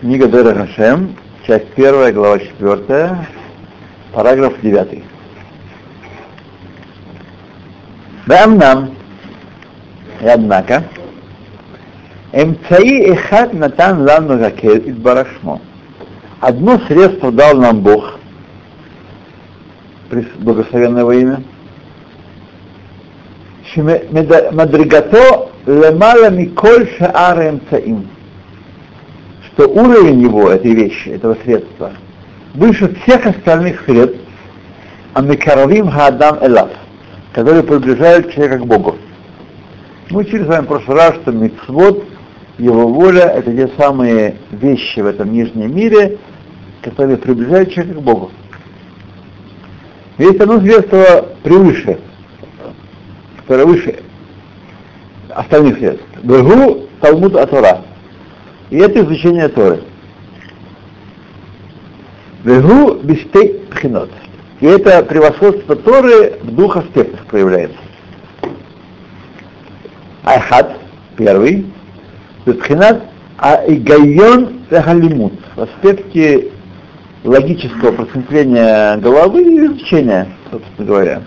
Книга 0.00 0.28
Дера 0.28 0.54
Хашем, 0.54 1.16
часть 1.44 1.66
первая, 1.74 2.12
глава 2.12 2.38
четвертая, 2.38 3.26
параграф 4.12 4.60
девятый. 4.60 5.02
нам 8.28 8.94
и 10.20 10.26
однако, 10.28 10.84
Эмцаи 12.30 13.10
Эхат 13.10 13.52
Натан 13.54 14.02
Лану 14.02 14.38
Гакель 14.38 14.88
из 14.88 14.96
Барашмо. 14.98 15.60
Одно 16.38 16.78
средство 16.86 17.32
дал 17.32 17.56
нам 17.56 17.80
Бог, 17.80 18.20
благословенное 20.38 21.04
во 21.04 21.12
имя, 21.16 21.42
Мадригато 23.74 25.50
лемала 25.66 26.30
миколь 26.30 26.88
шаар 26.98 27.48
эмцаим 27.48 28.08
что 29.58 29.68
уровень 29.70 30.22
его, 30.22 30.50
этой 30.50 30.72
вещи, 30.72 31.08
этого 31.08 31.36
средства, 31.42 31.90
выше 32.54 32.94
всех 33.02 33.26
остальных 33.26 33.82
средств, 33.84 34.20
а 35.14 35.20
микаравим 35.20 35.90
хаадам 35.90 36.38
элав, 36.40 36.70
которые 37.32 37.64
приближают 37.64 38.32
человека 38.32 38.58
к 38.58 38.66
Богу. 38.66 38.96
Мы 40.10 40.20
учили 40.20 40.44
с 40.44 40.46
вами 40.46 40.64
в 40.64 40.68
прошлый 40.68 40.96
раз, 40.96 41.16
что 41.16 41.32
мицвод, 41.32 42.04
его 42.58 42.86
воля, 42.86 43.22
это 43.22 43.52
те 43.52 43.68
самые 43.76 44.36
вещи 44.52 45.00
в 45.00 45.06
этом 45.06 45.32
нижнем 45.32 45.74
мире, 45.74 46.18
которые 46.80 47.16
приближают 47.16 47.72
человека 47.72 47.98
к 47.98 48.02
Богу. 48.02 48.30
Есть 50.18 50.38
одно 50.40 50.60
средство 50.60 51.26
превыше, 51.42 51.98
которое 53.38 53.66
выше 53.66 53.96
остальных 55.30 55.78
средств. 55.78 56.06
Бегу 56.22 56.86
Талмуд 57.00 57.34
Атора. 57.34 57.87
И 58.70 58.76
это 58.76 59.00
изучение 59.00 59.48
Торы. 59.48 59.80
Вегу 62.44 62.94
бистей 63.02 63.60
пхинот. 63.70 64.10
И 64.60 64.66
это 64.66 65.02
превосходство 65.04 65.76
Торы 65.76 66.38
в 66.42 66.54
двух 66.54 66.76
аспектах 66.76 67.24
проявляется. 67.26 67.78
Айхат, 70.24 70.76
первый, 71.16 71.66
бистхинат, 72.44 73.02
а 73.38 73.62
игайон 73.66 74.60
халимут. 74.70 75.34
В 75.56 75.62
аспекте 75.62 76.48
логического 77.24 77.92
просветления 77.92 78.96
головы 78.98 79.42
и 79.42 79.66
изучения, 79.66 80.28
собственно 80.50 80.86
говоря. 80.86 81.22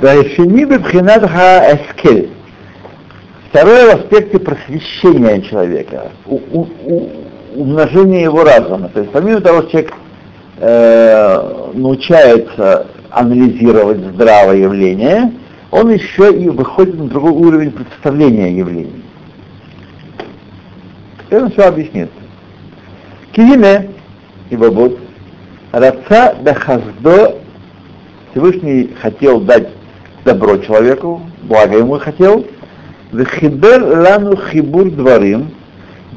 Вайшини 0.00 0.64
бибхинат 0.64 1.28
ха 1.28 1.74
эскель. 1.74 2.30
Второе 3.56 3.86
в 3.96 4.00
аспекте 4.00 4.38
просвещения 4.38 5.40
человека, 5.40 6.12
у, 6.26 6.34
у, 6.52 6.68
у, 6.84 7.10
умножения 7.54 8.24
его 8.24 8.44
разума. 8.44 8.90
То 8.90 9.00
есть 9.00 9.10
помимо 9.12 9.40
того, 9.40 9.62
что 9.62 9.70
человек 9.70 9.94
э, 10.58 11.70
научается 11.72 12.86
анализировать 13.08 13.96
здравое 14.12 14.58
явление, 14.58 15.32
он 15.70 15.90
еще 15.90 16.34
и 16.36 16.50
выходит 16.50 16.98
на 16.98 17.08
другой 17.08 17.32
уровень 17.32 17.70
представления 17.70 18.54
явлений. 18.54 19.02
Теперь 21.24 21.44
он 21.44 21.50
все 21.52 21.62
объяснит. 21.62 22.10
Киине, 23.32 23.88
ибо 24.50 24.66
вот, 24.66 24.98
Раца 25.72 26.36
Бехаздо 26.42 27.38
Всевышний 28.32 28.94
хотел 29.00 29.40
дать 29.40 29.68
добро 30.26 30.58
человеку, 30.58 31.22
благо 31.44 31.78
ему 31.78 31.98
хотел, 31.98 32.44
Вехибер 33.16 33.82
лану 33.82 34.36
хибур 34.36 34.90
дворим, 34.90 35.50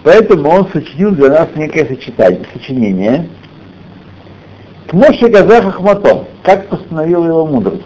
поэтому 0.03 0.49
он 0.49 0.67
сочинил 0.73 1.11
для 1.11 1.29
нас 1.29 1.47
некое 1.55 1.85
сочетание, 1.85 2.45
сочинение. 2.53 3.29
К 4.87 4.93
Моше 4.93 5.29
Газа 5.29 5.61
Хахматом, 5.61 6.25
как 6.43 6.67
постановила 6.67 7.25
его 7.25 7.45
мудрость. 7.45 7.83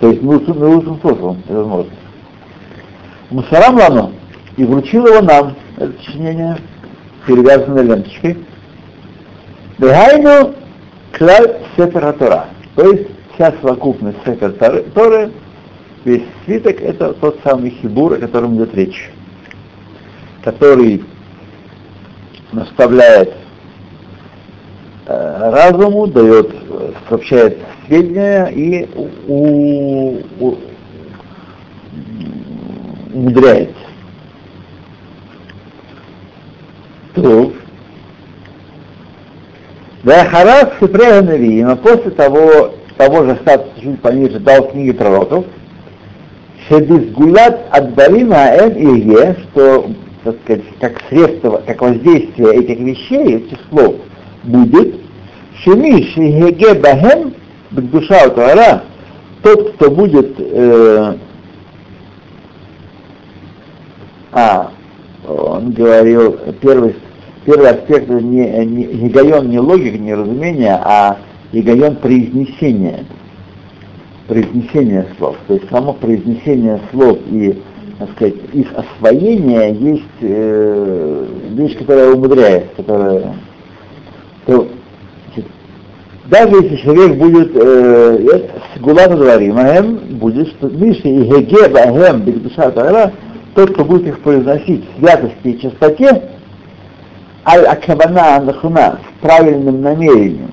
То 0.00 0.08
есть 0.08 0.20
наилучшим 0.22 0.96
способом, 0.96 1.42
это 1.44 1.58
возможно. 1.58 1.92
Мусарам 3.30 3.76
лану, 3.76 4.12
и 4.56 4.64
вручил 4.64 5.06
его 5.06 5.20
нам, 5.20 5.54
это 5.76 5.92
сочинение, 6.02 6.56
перевязанное 7.26 7.84
ленточкой. 7.84 8.38
Бегайну 9.78 10.54
клаль 11.12 11.58
сефер 11.76 12.14
то 12.14 12.92
есть 12.92 13.08
вся 13.34 13.52
совокупность 13.60 14.18
сефер 14.24 14.52
Торы, 14.94 15.30
Весь 16.04 16.22
свиток 16.44 16.80
это 16.80 17.12
тот 17.14 17.40
самый 17.44 17.70
хибур, 17.70 18.14
о 18.14 18.16
котором 18.16 18.56
идет 18.56 18.74
речь, 18.74 19.10
который 20.42 21.04
наставляет 22.52 23.34
э, 25.06 25.50
разуму, 25.50 26.06
дает, 26.06 26.54
сообщает 27.06 27.58
сведения 27.86 28.46
и 28.46 28.88
у, 29.26 30.20
у, 30.40 30.58
умудряет. 33.12 33.74
То, 37.14 37.52
да 40.02 40.24
Харас 40.24 40.70
Сипрега 40.80 41.66
но 41.66 41.76
после 41.76 42.10
того, 42.12 42.72
того 42.96 43.24
же 43.24 43.36
статуса 43.42 43.80
чуть 43.82 44.00
пониже 44.00 44.38
дал 44.38 44.70
книги 44.70 44.92
пророков, 44.92 45.44
Шебизгулят 46.70 47.66
Адбарина 47.72 48.44
Аэн 48.50 48.76
Ие, 48.76 49.36
что, 49.42 49.90
так 50.22 50.36
сказать, 50.44 50.62
как 50.80 51.02
средство, 51.08 51.60
как 51.66 51.82
воздействие 51.82 52.54
этих 52.54 52.78
вещей, 52.78 53.38
этих 53.38 53.58
слов, 53.68 53.96
будет 54.44 54.94
Шеми 55.64 56.04
Шигеге 56.04 56.74
Бахем 56.74 57.34
Душа 57.72 58.28
Туара, 58.28 58.84
тот, 59.42 59.72
кто 59.72 59.90
будет 59.90 60.32
э, 60.38 61.14
а, 64.30 64.70
он 65.26 65.72
говорил, 65.72 66.38
первый, 66.60 66.94
первый 67.46 67.70
аспект 67.70 68.08
не, 68.08 68.46
не, 68.64 68.84
не, 68.84 69.48
не 69.48 69.58
логика, 69.58 69.98
не 69.98 70.14
разумение, 70.14 70.78
а 70.84 71.18
гигайон 71.52 71.96
произнесения 71.96 73.06
произнесение 74.30 75.06
слов. 75.18 75.36
То 75.48 75.54
есть 75.54 75.68
само 75.70 75.92
произнесение 75.92 76.80
слов 76.92 77.18
и, 77.30 77.60
так 77.98 78.10
сказать, 78.12 78.34
их 78.52 78.68
освоение 78.74 79.74
есть 79.74 80.04
э, 80.20 81.26
вещь, 81.50 81.76
которая 81.76 82.12
умудряет, 82.12 82.66
которая... 82.76 83.34
То, 84.46 84.68
значит, 85.26 85.50
даже 86.26 86.62
если 86.62 86.76
человек 86.76 87.16
будет 87.18 87.50
э, 87.56 88.48
с 88.76 88.80
гулата 88.80 89.16
говорим, 89.16 89.58
аэм, 89.58 89.96
будет, 90.20 90.46
что 90.50 90.68
Миши 90.68 91.08
и 91.08 91.24
Гегеб, 91.24 91.74
аэм, 91.74 92.22
душа 92.40 92.70
Тара, 92.70 93.12
тот, 93.56 93.72
кто 93.72 93.84
будет 93.84 94.06
их 94.06 94.20
произносить 94.20 94.84
в 94.94 95.00
святости 95.00 95.34
и 95.42 95.60
чистоте, 95.60 96.22
аль-акабана 97.44 98.36
анахуна, 98.36 99.00
с 99.00 99.22
правильным 99.22 99.82
намерением, 99.82 100.52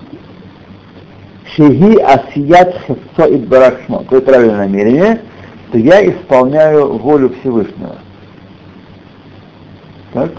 Шеги 1.58 1.98
асият 1.98 2.76
хефцо 2.86 3.26
и 3.34 3.38
барахшмо. 3.38 4.00
Какое 4.02 4.22
правильное 4.22 4.58
намерение, 4.58 5.22
что 5.70 5.80
я 5.80 6.08
исполняю 6.08 6.98
волю 7.00 7.34
Всевышнего. 7.40 7.96
Так? 10.14 10.32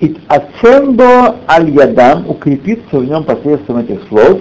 И 0.00 0.16
ацембо 0.26 1.36
аль-ядам 1.46 2.30
укрепится 2.30 2.98
в 2.98 3.04
нем 3.04 3.24
посредством 3.24 3.78
этих 3.78 4.00
слов 4.08 4.40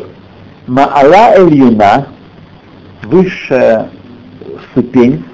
маала 0.65 1.33
эль-юна, 1.35 2.07
высшая 3.03 3.89
ступень, 4.71 5.25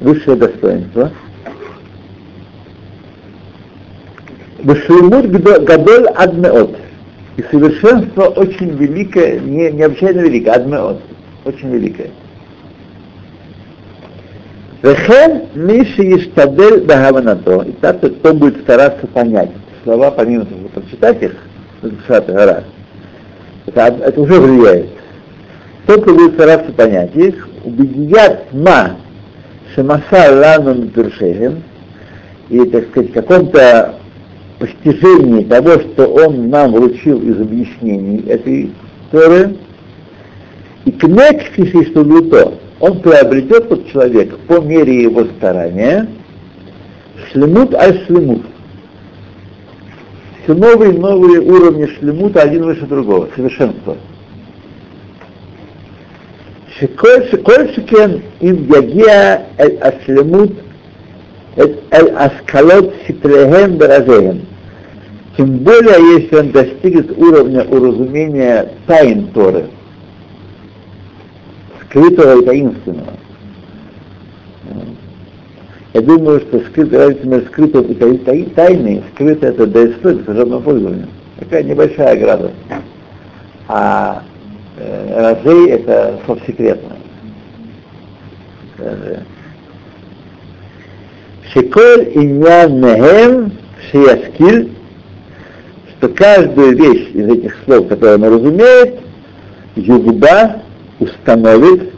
высшее 0.00 0.36
достоинство, 0.36 1.12
Башимут 4.60 5.26
гадоль 5.30 6.08
адмеот 6.08 6.87
и 7.38 7.42
совершенство 7.52 8.24
очень 8.24 8.70
великое, 8.70 9.38
не, 9.38 9.70
необычайно 9.70 10.22
великое, 10.22 10.54
адмеот, 10.54 11.00
очень 11.44 11.70
великое. 11.70 12.10
Вехен 14.82 15.42
Миши 15.54 16.16
Иштадель 16.16 16.84
Бахаванато. 16.84 17.62
И 17.68 17.72
так 17.72 17.98
кто 18.00 18.34
будет 18.34 18.60
стараться 18.62 19.06
понять 19.06 19.50
слова, 19.84 20.10
помимо 20.10 20.46
того, 20.46 20.62
что 20.62 20.80
прочитать 20.80 21.22
их, 21.22 21.36
гора, 22.08 22.64
это, 23.66 23.80
это 23.82 24.20
уже 24.20 24.40
влияет. 24.40 24.88
Тот, 25.86 26.02
кто 26.02 26.14
будет 26.14 26.34
стараться 26.34 26.72
понять 26.72 27.14
их, 27.14 27.48
убедят 27.62 28.52
ма 28.52 28.96
шамаса 29.76 30.32
лану 30.32 30.74
митуршехем, 30.74 31.62
и, 32.48 32.64
так 32.64 32.88
сказать, 32.88 33.12
каком-то 33.12 33.94
постижении 34.58 35.44
того, 35.44 35.78
что 35.80 36.06
он 36.06 36.50
нам 36.50 36.72
вручил 36.72 37.20
из 37.22 37.40
объяснений 37.40 38.24
этой 38.28 38.72
Торы, 39.10 39.56
и 40.84 40.90
к 40.90 41.04
некфиши 41.04 41.92
то 41.92 42.58
он 42.80 43.00
приобретет 43.00 43.68
тот 43.68 43.90
человек 43.90 44.36
по 44.46 44.60
мере 44.60 45.02
его 45.02 45.24
старания 45.38 46.08
шлемут 47.30 47.74
аль 47.74 48.04
шлемут. 48.06 48.42
Все 50.42 50.54
новые 50.54 50.94
и 50.94 50.98
новые 50.98 51.40
уровни 51.40 51.86
шлемута, 51.86 52.42
один 52.42 52.64
выше 52.64 52.86
другого, 52.86 53.28
совершенство. 53.34 53.96
Шиколь 56.78 57.74
шикен 57.74 58.22
им 58.40 58.72
ягия 58.72 59.46
аль 59.58 59.76
ашлемут 59.78 60.52
эль 61.58 62.10
аскалот 62.10 62.94
ситрехем 63.06 63.76
баразеем. 63.76 64.46
Тем 65.36 65.58
более, 65.58 66.20
если 66.20 66.36
он 66.36 66.50
достигнет 66.50 67.16
уровня 67.16 67.64
уразумения 67.64 68.72
тайн 68.86 69.28
Торы, 69.28 69.66
скрытого 71.84 72.40
и 72.40 72.44
таинственного. 72.44 73.12
Я 75.94 76.00
думаю, 76.02 76.40
что 76.40 76.60
скрытый, 76.60 76.98
разница 76.98 77.26
между 77.26 77.46
скрытым 77.48 77.82
и 77.82 77.94
таин, 77.94 78.50
тайной, 78.50 79.02
скрытое 79.14 79.50
это 79.50 79.66
ДСП, 79.66 80.24
служебное 80.24 80.60
пользование. 80.60 81.06
Такая 81.38 81.62
небольшая 81.62 82.12
ограда. 82.12 82.52
А 83.68 84.22
э, 84.76 85.34
разей 85.44 85.70
это 85.70 86.18
совсекретное. 86.26 86.98
Шиколь 91.52 92.10
иньян 92.14 92.78
мехем 92.78 93.52
шияскиль, 93.90 94.70
что 95.96 96.08
каждую 96.08 96.76
вещь 96.76 97.08
из 97.14 97.26
этих 97.26 97.56
слов, 97.64 97.88
которую 97.88 98.18
он 98.18 98.34
разумеет, 98.34 99.00
югба 99.74 100.62
установит 101.00 101.94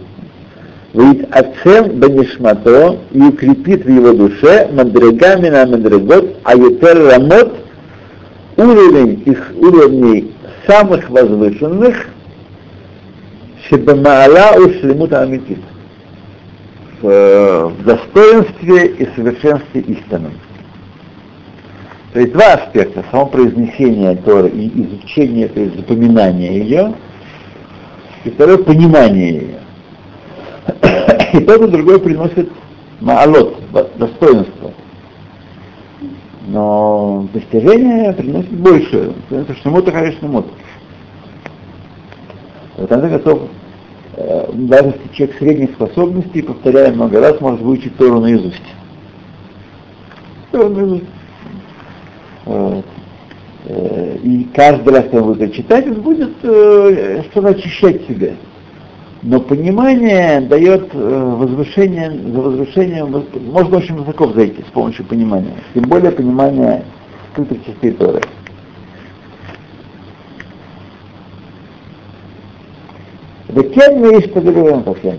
Вид 0.94 1.26
Ацем 1.30 1.98
Банишмато 1.98 2.98
и 3.12 3.20
укрепит 3.20 3.84
в 3.84 3.88
его 3.88 4.12
душе 4.12 4.68
мандрегами 4.72 5.48
на 5.48 5.66
мандрегот, 5.66 6.36
а 6.44 6.54
Ютер 6.54 7.06
Рамот 7.06 7.54
уровень 8.56 9.22
их 9.26 9.52
уровней 9.56 10.32
самых 10.66 11.08
возвышенных, 11.10 12.06
Шебамаала 13.68 14.60
Ушлемут 14.60 15.12
Амитит 15.12 15.58
в 17.02 17.84
достоинстве 17.84 18.86
и 18.88 19.06
совершенстве 19.14 19.80
истины. 19.80 20.30
То 22.12 22.20
есть 22.20 22.32
два 22.32 22.54
аспекта, 22.54 23.04
само 23.10 23.26
произнесение 23.26 24.16
Торы 24.16 24.48
и 24.48 24.82
изучение, 24.82 25.48
то 25.48 25.60
есть 25.60 25.76
запоминание 25.76 26.58
ее, 26.58 26.94
и 28.24 28.30
второе 28.30 28.58
понимание 28.58 29.32
ее. 29.32 29.60
И 31.32 31.40
тот 31.44 31.62
и 31.62 31.68
другой 31.68 32.00
приносит 32.00 32.50
маалот, 33.00 33.56
достоинство. 33.96 34.72
Но 36.48 37.28
достижение 37.32 38.12
приносит 38.12 38.52
больше. 38.52 39.12
Это 39.30 39.54
шнемут, 39.54 39.84
конечно, 39.84 40.18
шнемут. 40.18 40.46
В 42.76 42.86
конце 42.86 43.08
концов, 43.08 43.42
э, 43.42 43.46
даже 44.52 44.88
если 44.88 45.14
человек 45.14 45.38
средних 45.38 45.70
способностей, 45.72 46.42
повторяя 46.42 46.92
много 46.92 47.20
раз, 47.20 47.40
может 47.40 47.60
выучить 47.60 47.96
Тору 47.96 48.20
наизусть. 48.20 48.62
Тору. 50.50 51.00
Э, 52.46 52.82
и 54.22 54.48
каждый 54.54 54.94
раз, 54.94 55.04
когда 55.04 55.22
он 55.22 55.32
будет 55.34 55.54
читать, 55.54 55.86
он 55.86 56.00
будет 56.00 56.32
э, 56.42 57.22
что-то 57.30 57.48
очищать 57.48 58.06
себя 58.06 58.32
но 59.22 59.40
понимание 59.40 60.40
дает 60.40 60.88
э, 60.94 61.34
возвышение, 61.38 62.10
за 62.10 62.40
возвышением, 62.40 63.24
можно 63.52 63.76
очень 63.78 63.96
высоко 63.96 64.32
зайти 64.32 64.62
с 64.62 64.72
помощью 64.72 65.04
понимания, 65.04 65.54
тем 65.74 65.84
более 65.84 66.10
понимание 66.10 66.84
скрытых 67.32 67.64
частей 67.66 67.92
Торы. 67.92 68.20
וכן 73.53 74.01
מי 74.01 74.07
ישתדל 74.17 74.53
по 74.85 74.93
всем. 74.93 75.17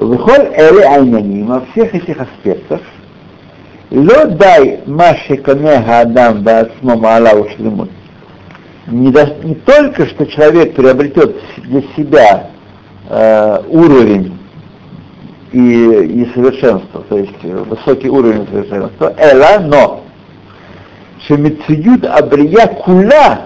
ובכל 0.00 0.40
אלה 0.58 0.90
העניינים, 0.90 1.46
во 1.46 1.60
всех 1.72 1.94
этих 1.94 2.16
аспектах, 2.20 2.80
לא 3.92 4.24
די 4.24 4.74
מה 4.86 5.14
שקונה 5.26 5.74
האדם 5.74 6.44
בעצמו 6.44 6.96
מעלה 6.96 7.40
ושלמות, 7.40 7.88
не, 8.88 9.10
до, 9.12 9.26
не 9.44 9.54
только, 9.54 10.06
что 10.06 10.26
человек 10.26 10.74
приобретет 10.74 11.36
для 11.58 11.82
себя 11.96 12.48
э, 13.08 13.58
уровень 13.68 14.36
и, 15.52 15.58
и 15.58 16.30
совершенство, 16.34 17.04
то 17.08 17.16
есть 17.16 17.42
высокий 17.42 18.08
уровень 18.08 18.46
совершенства, 18.50 19.14
эла, 19.16 19.60
но 19.60 20.02
шемицуют 21.26 22.04
абрия 22.06 22.66
кула, 22.66 23.45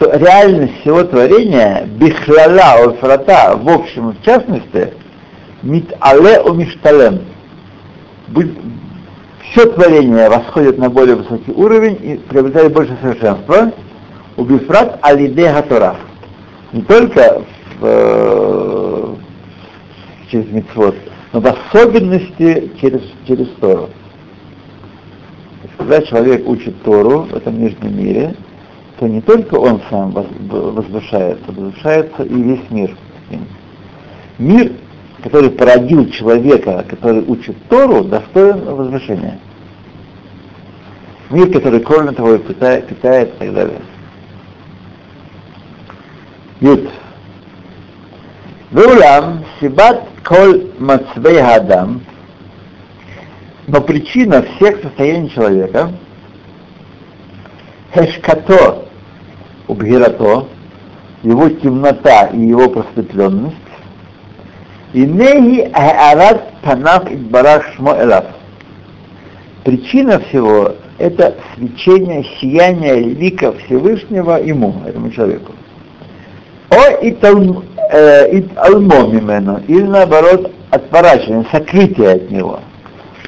что 0.00 0.16
реальность 0.16 0.80
всего 0.80 1.04
творения, 1.04 1.84
бихлала 1.84 2.86
офрата, 2.86 3.54
в 3.54 3.68
общем 3.68 4.12
в 4.12 4.24
частности, 4.24 4.94
мит 5.62 5.92
але 6.00 6.38
о 6.38 6.54
мишталем. 6.54 7.20
Все 9.50 9.66
творение 9.66 10.30
восходит 10.30 10.78
на 10.78 10.88
более 10.88 11.16
высокий 11.16 11.52
уровень 11.52 11.98
и 12.02 12.16
приобретает 12.16 12.72
больше 12.72 12.96
совершенства, 13.02 13.72
Убифрат 14.36 14.98
алиде 15.02 15.52
гатора. 15.52 15.96
Не 16.72 16.82
только 16.82 17.42
в, 17.78 17.82
э, 17.82 19.14
через 20.30 20.50
митцвот, 20.50 20.94
но 21.32 21.40
в 21.40 21.46
особенности 21.46 22.72
через, 22.80 23.02
через 23.26 23.48
Тору. 23.60 23.90
Когда 25.76 26.00
человек 26.02 26.48
учит 26.48 26.80
Тору 26.84 27.22
в 27.22 27.34
этом 27.34 27.60
нижнем 27.60 27.98
мире, 27.98 28.34
то 29.00 29.08
не 29.08 29.22
только 29.22 29.54
он 29.54 29.80
сам 29.88 30.10
возвышается, 30.12 31.50
возвышается 31.50 32.22
и 32.22 32.34
весь 32.34 32.70
мир. 32.70 32.94
Мир, 34.38 34.72
который 35.22 35.48
породил 35.48 36.10
человека, 36.10 36.84
который 36.86 37.22
учит 37.22 37.56
Тору, 37.70 38.04
достоин 38.04 38.62
возвышения. 38.62 39.38
Мир, 41.30 41.50
который 41.50 41.80
кормит 41.80 42.18
его 42.18 42.34
и 42.34 42.38
питает, 42.40 42.88
питает 42.88 43.34
и 43.36 43.38
так 43.38 43.54
далее. 43.54 43.80
Ют. 46.60 46.90
Веулам 48.70 49.46
сибат 49.60 50.04
коль 50.22 50.72
мацвей 50.78 51.40
адам, 51.40 52.02
но 53.66 53.80
причина 53.80 54.42
всех 54.42 54.82
состояний 54.82 55.30
человека, 55.30 55.90
хешкато, 57.94 58.89
убгирато, 59.70 60.46
его 61.22 61.48
темнота 61.48 62.26
и 62.32 62.40
его 62.40 62.68
просветленность, 62.68 63.56
и 64.92 65.06
неги 65.06 65.70
аарат 65.72 66.52
панав 66.62 67.10
идбарах 67.10 67.64
шмо 67.74 67.94
элав. 68.00 68.24
Причина 69.64 70.18
всего– 70.20 70.74
это 70.98 71.34
свечение, 71.54 72.24
сияние 72.40 73.00
лика 73.00 73.52
Всевышнего 73.52 74.42
ему, 74.42 74.74
этому 74.86 75.10
человеку. 75.10 75.52
О 76.70 76.90
и 77.02 77.14
алмо 78.56 79.06
мимено, 79.06 79.62
или 79.68 79.82
наоборот 79.82 80.50
отворачивание, 80.70 81.46
сокрытие 81.52 82.12
от 82.12 82.30
него. 82.30 82.60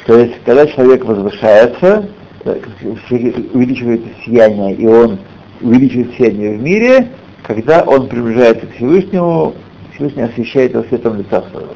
То 0.07 0.19
есть, 0.19 0.35
когда 0.45 0.67
человек 0.67 1.05
возвышается, 1.05 2.09
увеличивает 2.45 4.03
сияние, 4.25 4.75
и 4.75 4.87
он 4.87 5.19
увеличивает 5.63 6.15
сияние 6.17 6.57
в 6.57 6.63
мире, 6.63 7.09
когда 7.43 7.83
он 7.83 8.09
приближается 8.09 8.67
к 8.67 8.75
Всевышнему, 8.75 9.55
Всевышний 9.95 10.23
освещает 10.23 10.73
его 10.73 10.85
светом 10.85 11.19
лица 11.19 11.43
своего. 11.51 11.75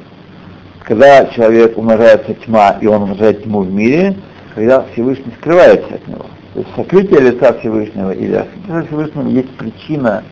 Когда 0.85 1.26
человек 1.26 1.76
умножается 1.76 2.35
тьма, 2.35 2.78
и 2.81 2.87
он 2.87 3.02
умножает 3.02 3.43
тьму 3.43 3.62
в 3.62 3.73
мире, 3.73 4.16
когда 4.55 4.85
Всевышний 4.93 5.33
скрывается 5.38 5.95
от 5.95 6.07
него. 6.07 6.26
То 6.55 6.61
есть 6.61 6.75
сокрытие 6.76 7.21
лица 7.21 7.52
Всевышнего 7.59 8.12
или 8.12 8.35
осветление 8.35 8.87
Всевышнего 8.87 9.28
есть 9.28 9.50
причина 9.57 10.23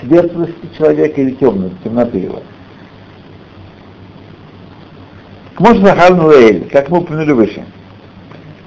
светлости 0.00 0.68
человека 0.76 1.20
или 1.20 1.30
темности, 1.32 1.76
темноты 1.84 2.18
его. 2.18 2.42
Кмош 5.54 5.78
Захарну 5.78 6.28
Лейль, 6.28 6.68
как 6.70 6.90
мы 6.90 6.98
упомянули 6.98 7.32
выше. 7.32 7.64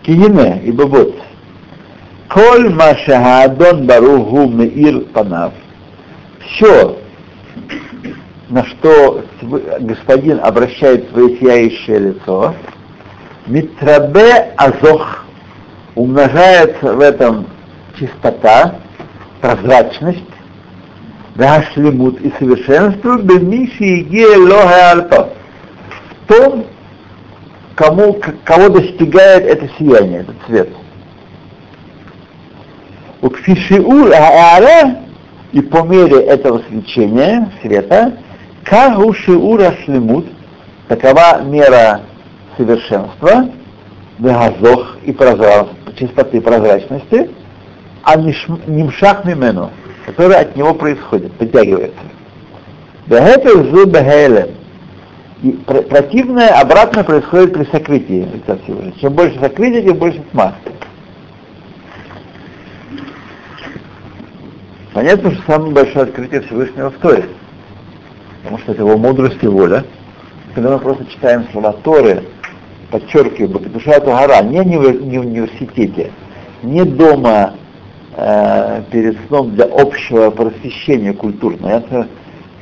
Киине 0.04 0.62
и 0.64 0.72
Бабот. 0.72 1.16
Коль 2.30 2.70
Машахадон 2.70 3.86
Баругу 3.86 4.48
Меир 4.48 5.02
Панав. 5.14 5.54
Все, 6.40 6.98
на 8.50 8.66
что 8.66 9.24
господин 9.82 10.40
обращает 10.42 11.10
свое 11.10 11.38
сияющее 11.38 12.00
лицо, 12.00 12.56
Митрабе 13.48 14.54
Азох 14.58 15.26
умножается 15.96 16.94
в 16.94 17.00
этом 17.00 17.48
чистота, 17.98 18.76
прозрачность, 19.42 20.24
Дашлимут 21.36 22.22
и 22.22 22.32
совершенство 22.40 23.18
Бемиши 23.18 24.08
Аль-Па. 24.54 25.30
В 26.22 26.28
том, 26.28 26.66
кому, 27.76 28.20
кого 28.46 28.70
достигает 28.70 29.44
это 29.46 29.70
сияние, 29.78 30.22
этот 30.22 30.36
цвет. 30.48 30.70
У 33.26 33.30
кфишиур 33.32 34.14
аара 34.14 34.98
и 35.52 35.60
по 35.60 35.82
мере 35.82 36.26
этого 36.26 36.62
свечения, 36.70 37.52
света, 37.60 38.14
кагу 38.64 39.16
шиура 39.16 39.74
шлемут, 39.84 40.28
такова 40.88 41.42
мера 41.42 42.02
совершенства, 42.56 43.50
вегазох 44.20 44.98
и 45.06 45.12
прозрачности, 45.12 45.98
чистоты 45.98 46.40
прозрачности, 46.40 47.32
а 48.04 48.16
нимшах 48.16 49.26
мимену, 49.26 49.72
который 50.06 50.36
от 50.36 50.56
него 50.56 50.76
происходит, 50.76 51.34
подтягивается. 51.34 51.98
Бехетер 53.08 53.64
зу 53.72 53.88
бехелем. 53.88 54.50
И 55.42 55.50
противное 55.90 56.50
обратно 56.62 57.04
происходит 57.04 57.54
при 57.54 57.64
сокрытии. 57.72 58.30
Чем 59.02 59.14
больше 59.14 59.40
сокрытия, 59.40 59.82
тем 59.82 59.98
больше 59.98 60.22
тьма. 60.32 60.54
Понятно, 64.96 65.32
что 65.32 65.44
самое 65.46 65.74
большое 65.74 66.06
открытие 66.06 66.40
Всевышнего 66.40 66.90
в 66.90 66.98
Торе. 67.00 67.26
Потому 68.42 68.60
что 68.60 68.72
это 68.72 68.82
его 68.84 68.98
мудрость 68.98 69.44
и 69.44 69.48
воля. 69.48 69.84
Когда 70.54 70.72
мы 70.72 70.80
просто 70.80 71.06
читаем 71.08 71.46
слова 71.52 71.74
Торы, 71.84 72.24
подчеркиваю, 72.92 73.60
душа 73.60 73.92
это 73.92 74.06
гора, 74.06 74.42
не, 74.42 74.60
не 74.60 74.78
в 74.78 75.22
университете, 75.22 76.12
не 76.64 76.86
дома 76.86 77.56
э, 78.16 78.84
перед 78.90 79.18
сном 79.28 79.54
для 79.56 79.66
общего 79.66 80.30
просвещения 80.30 81.12
культурного. 81.12 81.84
Я 81.90 82.08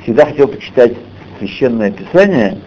всегда 0.02 0.26
хотел 0.26 0.48
почитать 0.48 0.94
священное 1.38 1.92
писание, 1.92 2.58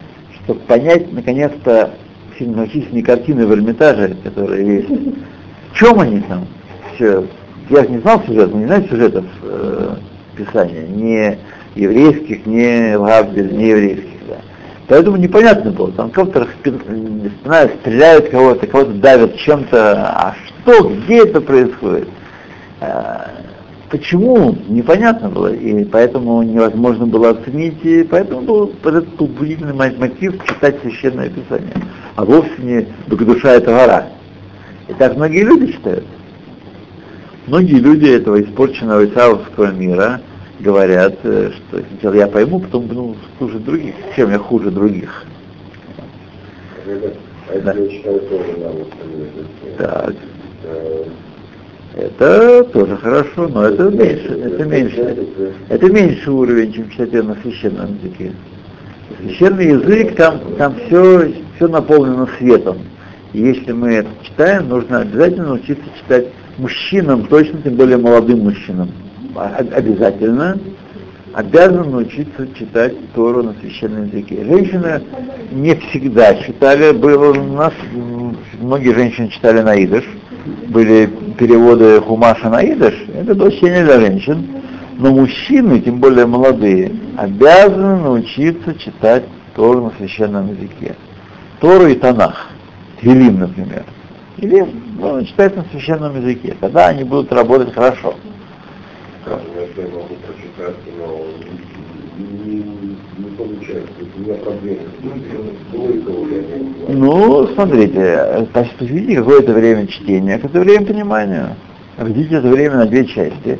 чтобы 0.45 0.61
понять, 0.61 1.11
наконец-то, 1.11 1.91
все 2.37 2.45
многочисленные 2.45 3.03
картины 3.03 3.45
в 3.45 3.51
Эрмитаже, 3.51 4.15
которые 4.23 4.77
есть. 4.77 5.17
В 5.73 5.77
чем 5.77 5.99
они 5.99 6.21
там? 6.21 6.47
Все. 6.95 7.27
Я 7.69 7.83
же 7.83 7.89
не 7.89 7.99
знал 7.99 8.23
сюжет, 8.25 8.53
не 8.53 8.65
знаю 8.65 8.87
сюжетов 8.87 9.25
э, 9.43 9.95
Писания, 10.37 10.87
ни 10.87 11.37
еврейских, 11.75 12.45
ни 12.45 12.95
Габдель, 12.95 13.55
ни 13.55 13.63
еврейских. 13.63 14.27
Да. 14.27 14.35
Поэтому 14.87 15.17
непонятно 15.17 15.71
было, 15.71 15.91
там 15.91 16.09
кого-то 16.11 16.47
спина 16.59 17.67
стреляют 17.81 18.29
кого-то, 18.29 18.67
кого-то 18.67 18.91
давят 18.93 19.37
чем-то, 19.37 20.07
а 20.07 20.35
что, 20.61 20.89
где 20.89 21.23
это 21.23 21.41
происходит? 21.41 22.07
А, 22.79 23.31
почему, 23.89 24.55
непонятно 24.69 25.27
было, 25.27 25.53
и 25.53 25.83
поэтому 25.83 26.41
невозможно 26.43 27.05
было 27.05 27.31
оценить, 27.31 27.83
и 27.83 28.03
поэтому 28.03 28.41
был 28.41 28.73
этот 28.85 29.09
побудительный 29.17 29.73
мотив 29.73 30.41
читать 30.45 30.79
Священное 30.81 31.29
Писание, 31.29 31.73
а 32.15 32.23
вовсе 32.23 32.53
не 32.59 32.87
душа 33.09 33.55
это 33.55 33.71
гора. 33.71 34.07
И 34.87 34.93
так 34.93 35.17
многие 35.17 35.43
люди 35.43 35.73
считают. 35.73 36.05
Многие 37.47 37.79
люди 37.79 38.07
этого 38.07 38.41
испорченного 38.41 39.05
исаовского 39.05 39.71
мира 39.71 40.19
говорят, 40.59 41.15
э, 41.23 41.51
что 41.55 41.81
сначала 41.89 42.13
я 42.15 42.27
пойму, 42.27 42.59
потом 42.59 42.87
буду 42.87 43.15
хуже 43.39 43.59
других. 43.59 43.95
Чем 44.17 44.31
я 44.31 44.37
хуже 44.37 44.69
других? 44.69 45.25
Да. 47.63 47.73
Так. 49.77 50.15
Это 51.95 52.63
тоже 52.65 52.97
хорошо, 52.97 53.47
но 53.47 53.63
это 53.63 53.83
меньше, 53.83 54.27
это 54.27 54.65
меньше, 54.65 55.25
это 55.69 55.89
меньше 55.89 56.29
уровень, 56.29 56.73
чем 56.73 56.89
читать 56.91 57.13
на 57.23 57.35
священном 57.41 57.97
языке. 58.03 58.33
Священный 59.21 59.67
язык, 59.67 60.15
там, 60.15 60.41
там 60.57 60.75
все, 60.85 61.31
все 61.55 61.67
наполнено 61.67 62.27
светом. 62.37 62.79
И 63.33 63.39
если 63.39 63.71
мы 63.71 63.93
это 63.93 64.09
читаем, 64.21 64.67
нужно 64.67 64.99
обязательно 64.99 65.47
научиться 65.47 65.85
читать 65.97 66.27
мужчинам, 66.57 67.25
точно, 67.27 67.61
тем 67.61 67.75
более 67.75 67.97
молодым 67.97 68.39
мужчинам. 68.39 68.89
Обязательно 69.35 70.57
обязан 71.33 71.91
научиться 71.91 72.47
читать 72.57 72.93
Тору 73.13 73.43
на 73.43 73.53
священном 73.61 74.05
языке. 74.05 74.43
Женщины 74.43 75.01
не 75.51 75.75
всегда 75.75 76.33
читали, 76.35 76.91
было 76.93 77.29
у 77.29 77.53
нас, 77.53 77.73
многие 78.59 78.93
женщины 78.95 79.29
читали 79.29 79.61
на 79.61 79.75
идыш, 79.83 80.03
были 80.69 81.07
переводы 81.37 82.01
Хумаша 82.01 82.49
на 82.49 82.63
идыш, 82.63 82.95
это 83.13 83.35
было 83.35 83.51
чтение 83.51 83.83
для 83.83 83.99
женщин, 83.99 84.47
но 84.97 85.11
мужчины, 85.11 85.79
тем 85.79 85.99
более 85.99 86.25
молодые, 86.25 86.91
обязаны 87.17 88.01
научиться 88.01 88.73
читать 88.73 89.23
Тору 89.55 89.85
на 89.85 89.91
священном 89.97 90.49
языке. 90.49 90.95
Тору 91.59 91.87
и 91.87 91.95
Танах, 91.95 92.47
Тилим, 93.01 93.39
например. 93.39 93.83
Или 94.37 94.67
ну, 94.99 95.23
читать 95.23 95.55
на 95.55 95.63
священном 95.71 96.15
языке. 96.17 96.55
Тогда 96.59 96.87
они 96.87 97.03
будут 97.03 97.31
работать 97.31 97.73
хорошо. 97.73 98.13
Ну, 106.87 107.47
смотрите, 107.53 108.47
посвятите 108.53 109.15
какое-то 109.15 109.53
время 109.53 109.87
чтения, 109.87 110.37
какое-то 110.37 110.59
время 110.61 110.85
понимания. 110.85 111.55
Разделите 111.97 112.35
это 112.35 112.47
время 112.47 112.77
на 112.77 112.85
две 112.85 113.05
части. 113.05 113.59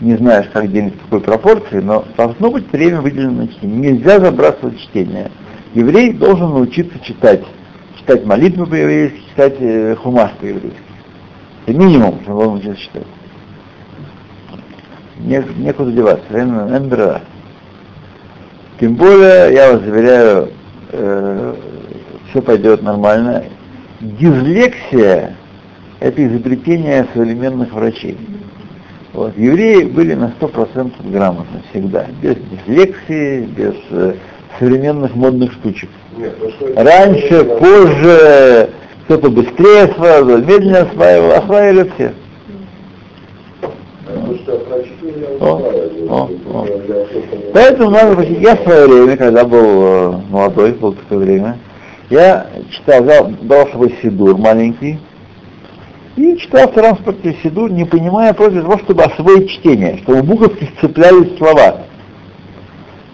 Не 0.00 0.16
знаешь, 0.16 0.46
как 0.52 0.72
делить, 0.72 0.94
в 0.94 1.04
какой 1.04 1.20
пропорции, 1.20 1.80
но 1.80 2.04
должно 2.16 2.50
быть 2.50 2.70
время 2.72 3.00
выделено 3.00 3.42
на 3.42 3.48
чтение. 3.48 3.92
Нельзя 3.92 4.18
забрасывать 4.18 4.80
чтение. 4.80 5.30
Еврей 5.74 6.12
должен 6.12 6.50
научиться 6.50 6.98
читать 7.00 7.42
читать 8.04 8.26
молитву 8.26 8.66
по-еврейски, 8.66 9.18
читать 9.30 9.56
э, 9.60 9.96
хумаш 9.96 10.32
по-еврейски. 10.40 10.78
Это 11.66 11.78
минимум, 11.78 12.20
что 12.22 12.36
он 12.36 12.58
учится 12.58 12.76
читать. 12.76 13.06
Не, 15.18 15.42
некуда 15.56 15.90
деваться, 15.90 16.38
эндера. 16.38 17.22
Тем 18.78 18.96
более, 18.96 19.54
я 19.54 19.72
вас 19.72 19.80
заверяю, 19.82 20.50
э, 20.92 21.54
все 22.28 22.42
пойдет 22.42 22.82
нормально. 22.82 23.44
Дислексия– 24.00 25.36
это 26.00 26.26
изобретение 26.26 27.06
современных 27.14 27.72
врачей. 27.72 28.18
Вот. 29.14 29.34
Евреи 29.38 29.84
были 29.84 30.14
на 30.14 30.34
100% 30.40 31.10
грамотны 31.10 31.62
всегда, 31.70 32.06
без 32.20 32.36
дислексии, 32.36 33.46
без 33.46 33.74
э, 33.90 34.14
современных 34.58 35.14
модных 35.14 35.52
штучек. 35.52 35.88
Нет, 36.16 36.34
ну 36.40 36.82
Раньше, 36.82 37.44
позже, 37.44 38.70
кто-то 39.04 39.30
быстрее 39.30 39.82
осваивал, 39.84 40.38
медленнее 40.38 40.82
осваивал, 40.82 41.32
осваивали 41.32 41.90
все. 41.94 42.12
О, 45.40 45.62
о, 46.08 46.30
о. 46.52 46.66
Поэтому 47.52 47.90
надо 47.90 48.22
я 48.22 48.56
в 48.56 48.62
свое 48.62 48.86
время, 48.86 49.16
когда 49.16 49.44
был 49.44 49.82
э, 49.82 50.12
молодой, 50.30 50.72
был 50.72 50.92
такое 50.92 51.18
время, 51.18 51.58
я 52.10 52.46
читал, 52.70 53.02
взял, 53.02 53.28
брал 53.42 53.66
с 53.66 53.72
собой 53.72 53.94
сидур 54.02 54.36
маленький, 54.36 54.98
и 56.16 56.36
читал 56.36 56.68
в 56.68 56.74
транспорте 56.74 57.36
сидур, 57.42 57.70
не 57.70 57.84
понимая 57.84 58.32
против 58.34 58.62
того, 58.62 58.78
чтобы 58.78 59.02
освоить 59.02 59.50
чтение, 59.50 59.98
чтобы 60.02 60.22
буковки 60.22 60.68
сцеплялись 60.76 61.36
слова 61.38 61.82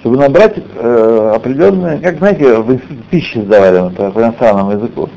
чтобы 0.00 0.16
набрать 0.16 0.56
э, 0.56 1.32
определенные, 1.36 1.98
как 1.98 2.18
знаете, 2.18 2.56
в 2.56 2.72
институте 2.72 3.02
тысячи 3.10 3.38
сдавали 3.38 3.94
по, 3.94 4.10
по 4.10 4.20
иностранному 4.20 4.72
языку. 4.72 5.10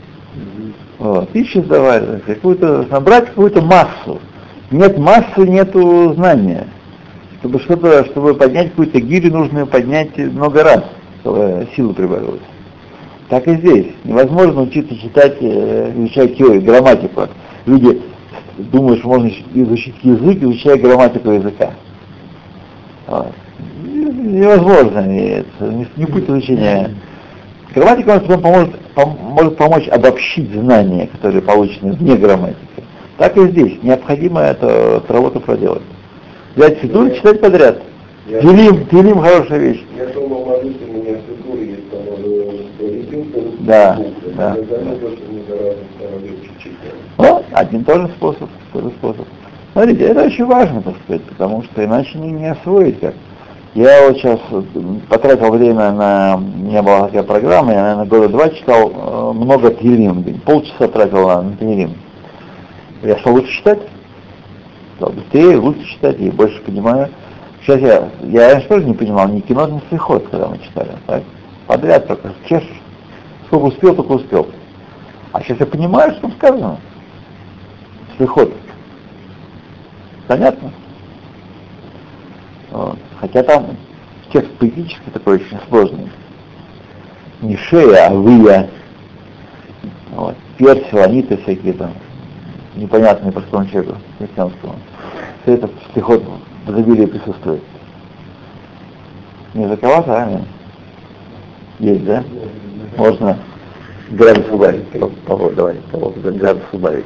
Вот, 1.00 1.30
тысячи 1.32 1.60
сдавали, 1.60 2.22
какую-то, 2.26 2.86
набрать 2.90 3.28
какую-то 3.28 3.62
массу. 3.62 4.20
Нет 4.72 4.98
массы, 4.98 5.48
нету 5.48 6.14
знания. 6.16 6.68
Чтобы 7.40 7.60
что-то, 7.60 8.06
чтобы 8.06 8.34
поднять 8.36 8.70
какую-то 8.70 9.00
гирю, 9.00 9.32
нужно 9.32 9.66
поднять 9.66 10.18
много 10.18 10.64
раз, 10.64 10.84
чтобы 11.22 11.68
сила 11.76 11.94
прибавилась. 11.94 12.42
Так 13.30 13.48
и 13.48 13.56
здесь. 13.56 13.88
Невозможно 14.04 14.62
учиться 14.62 14.96
читать, 14.98 15.38
э, 15.40 15.94
изучать 15.96 16.38
теорию, 16.38 16.62
грамматику. 16.62 17.28
Люди 17.66 18.02
думают, 18.58 19.00
что 19.00 19.08
можно 19.08 19.32
изучить 19.54 19.96
язык, 20.04 20.44
изучая 20.44 20.78
грамматику 20.78 21.32
языка. 21.32 21.72
Вот 23.08 23.33
невозможно, 24.14 25.00
это 25.00 25.66
не, 25.66 25.88
не 25.96 26.06
путь 26.06 26.30
изучения. 26.30 26.92
Грамматика 27.74 28.22
вам 28.26 28.42
поможет, 28.42 28.80
пом, 28.94 29.18
может 29.22 29.58
помочь 29.58 29.88
обобщить 29.88 30.52
знания, 30.52 31.08
которые 31.08 31.42
получены 31.42 31.94
вне 31.94 32.16
грамматики. 32.16 32.60
Так 33.18 33.36
и 33.38 33.48
здесь. 33.48 33.82
Необходимо 33.82 34.42
эту, 34.42 34.68
эту 34.68 35.14
работу 35.14 35.40
проделать. 35.40 35.82
Взять 36.56 36.82
сидур 36.82 37.08
и 37.08 37.16
читать 37.16 37.42
подряд. 37.42 37.82
Телим, 38.28 38.86
телим 38.88 39.20
хорошая 39.20 39.60
вещь. 39.60 39.84
Я 39.98 40.06
думал, 40.08 40.44
у 40.44 40.64
меня 40.66 41.18
сидур 41.28 41.58
есть, 41.58 41.90
там 41.90 42.02
Да, 43.60 44.00
да. 44.38 44.58
О, 47.18 47.42
один 47.52 47.84
тоже 47.84 48.08
способ, 48.18 48.50
тоже 48.72 48.90
способ. 48.92 49.28
Смотрите, 49.74 50.04
это 50.06 50.26
очень 50.26 50.46
важно, 50.46 50.82
так 50.84 50.96
сказать, 51.04 51.24
потому 51.24 51.64
что 51.64 51.84
иначе 51.84 52.18
не, 52.20 52.32
не 52.32 52.52
освоить 52.52 53.00
как. 53.00 53.16
Я 53.76 54.08
вот 54.08 54.18
сейчас 54.18 54.40
потратил 55.10 55.50
время 55.50 55.92
на... 55.92 56.36
У 56.36 56.40
меня 56.40 56.84
такая 56.84 57.24
программа, 57.24 57.74
я, 57.74 57.82
наверное, 57.82 58.06
года 58.06 58.30
два 58.30 58.50
читал 58.50 58.92
э, 58.94 59.34
много 59.34 59.74
Тилим, 59.74 60.24
полчаса 60.42 60.88
тратил 60.88 61.28
на 61.28 61.56
Тилим. 61.58 61.96
Я 63.02 63.18
стал 63.18 63.34
лучше 63.34 63.52
читать, 63.52 63.80
стал 64.98 65.10
быстрее, 65.10 65.58
лучше 65.58 65.84
читать, 65.86 66.20
и 66.20 66.30
больше 66.30 66.62
понимаю. 66.62 67.10
Сейчас 67.62 67.80
я, 67.82 68.10
я 68.22 68.52
раньше 68.52 68.68
тоже 68.68 68.86
не 68.86 68.94
понимал 68.94 69.28
ни 69.30 69.40
кино, 69.40 69.66
ни 69.68 69.82
слихот, 69.90 70.28
когда 70.30 70.50
мы 70.50 70.60
читали, 70.60 70.92
так? 71.08 71.24
Подряд 71.66 72.08
только 72.08 72.32
чешешь. 72.48 72.80
Сколько 73.48 73.66
успел, 73.66 73.96
только 73.96 74.12
успел. 74.12 74.48
А 75.32 75.42
сейчас 75.42 75.60
я 75.60 75.66
понимаю, 75.66 76.12
что 76.12 76.22
там 76.22 76.32
сказано. 76.34 76.78
Слихот. 78.18 78.54
Понятно? 80.28 80.72
Вот. 82.74 82.98
Хотя 83.20 83.44
там 83.44 83.78
текст 84.32 84.52
поэтический 84.58 85.12
такой 85.12 85.36
очень 85.36 85.60
сложный. 85.70 86.12
Не 87.42 87.56
шея, 87.56 88.08
а 88.08 88.14
выя. 88.14 88.68
Вот. 90.12 90.36
Перси, 90.58 90.92
ланиты 90.92 91.38
всякие 91.38 91.74
там. 91.74 91.94
Непонятные 92.76 93.32
простому 93.32 93.68
человеку, 93.68 93.98
христианскому. 94.18 94.76
Все 95.44 95.54
это 95.54 95.70
стихот 95.92 96.24
в 96.66 96.72
изобилии 96.72 97.06
присутствует. 97.06 97.62
Не 99.54 99.68
заковато, 99.68 100.12
а? 100.12 100.42
Есть, 101.78 102.06
да? 102.06 102.24
Можно 102.98 103.38
градус 104.10 104.46
убавить. 104.50 104.90
Павел, 105.28 105.52
давай, 105.52 105.76
Павел, 105.92 106.12
градус 106.16 106.64
убавить. 106.72 107.06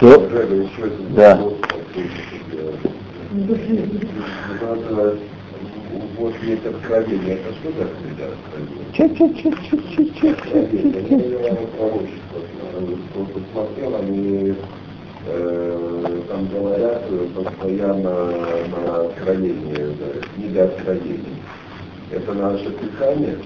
То, 0.00 0.28
да. 1.10 1.38
Вот 6.16 6.34
есть 6.42 6.64
откровение, 6.66 7.34
это 7.34 7.52
что 7.54 7.70
такое 7.72 7.88
откровение? 8.30 8.84
Чуть-чуть-чуть-чуть-чуть-чуть. 8.94 10.38
Посмотрел, 13.34 13.96
они 13.96 14.54
э, 15.26 16.22
там 16.28 16.48
говорят 16.48 17.02
постоянно 17.34 18.14
на 18.68 19.00
откровение, 19.02 19.94
книга 20.34 20.64
откровений. 20.64 21.42
Это 22.10 22.32
наше 22.32 22.70
писание? 22.70 23.36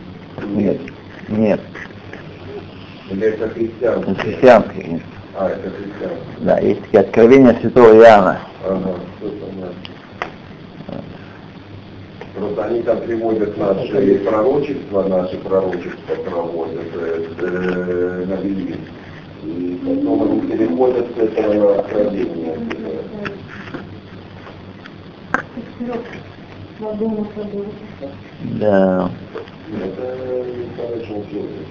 Нет, 0.46 0.80
нет. 1.28 1.60
Или 3.10 3.26
это 3.26 3.48
христианское? 3.48 4.14
Христианское. 4.14 5.00
А, 5.36 5.48
это. 5.48 5.72
Да, 6.40 6.58
есть 6.60 6.80
такие 6.82 7.00
откровения 7.00 7.58
святого 7.60 7.96
Иоанна. 7.96 8.40
Ага, 8.64 8.94
все 9.18 9.30
понятно. 9.30 9.74
Просто 12.34 12.64
они 12.64 12.82
там 12.82 13.00
приводят 13.00 13.56
наши 13.56 14.18
пророчества, 14.18 15.02
наши 15.08 15.36
пророчества 15.38 16.14
проводят 16.24 16.86
э, 16.94 18.24
на 18.26 18.36
Библии. 18.36 18.78
И 19.44 19.80
потом 19.84 20.22
они 20.22 20.40
переходят 20.40 21.06
с 21.14 21.18
этого 21.18 21.78
откровения. 21.80 22.58
Да. 28.60 29.10
Это 29.82 30.44
хорошо 30.76 31.22
делает. 31.30 31.66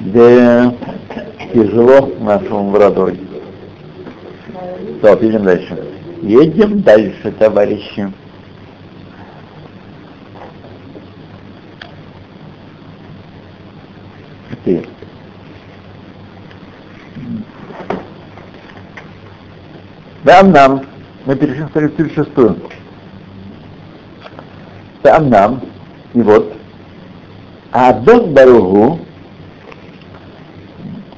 Да, 0.00 0.74
тяжело 1.52 2.10
нашему 2.20 2.70
брату. 2.70 3.10
Так, 5.02 5.22
едем 5.22 5.44
дальше. 5.44 5.78
Едем 6.22 6.80
дальше, 6.82 7.32
товарищи. 7.32 8.12
Ты. 14.64 14.86
Там 20.24 20.52
нам, 20.52 20.86
мы 21.26 21.36
перешли 21.36 21.66
страницу 21.68 21.96
36. 21.96 22.30
Там 25.02 25.28
нам, 25.28 25.60
и 26.14 26.22
вот, 26.22 26.52
Адон 27.72 28.32
Баругу, 28.32 29.00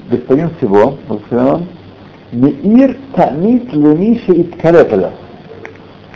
господин 0.09 0.49
всего, 0.57 0.97
он, 1.07 1.67
Меир 2.31 2.97
Тамит 3.15 3.71
Лемиша 3.71 4.33
и 4.33 4.43
Ткарепеля. 4.43 5.11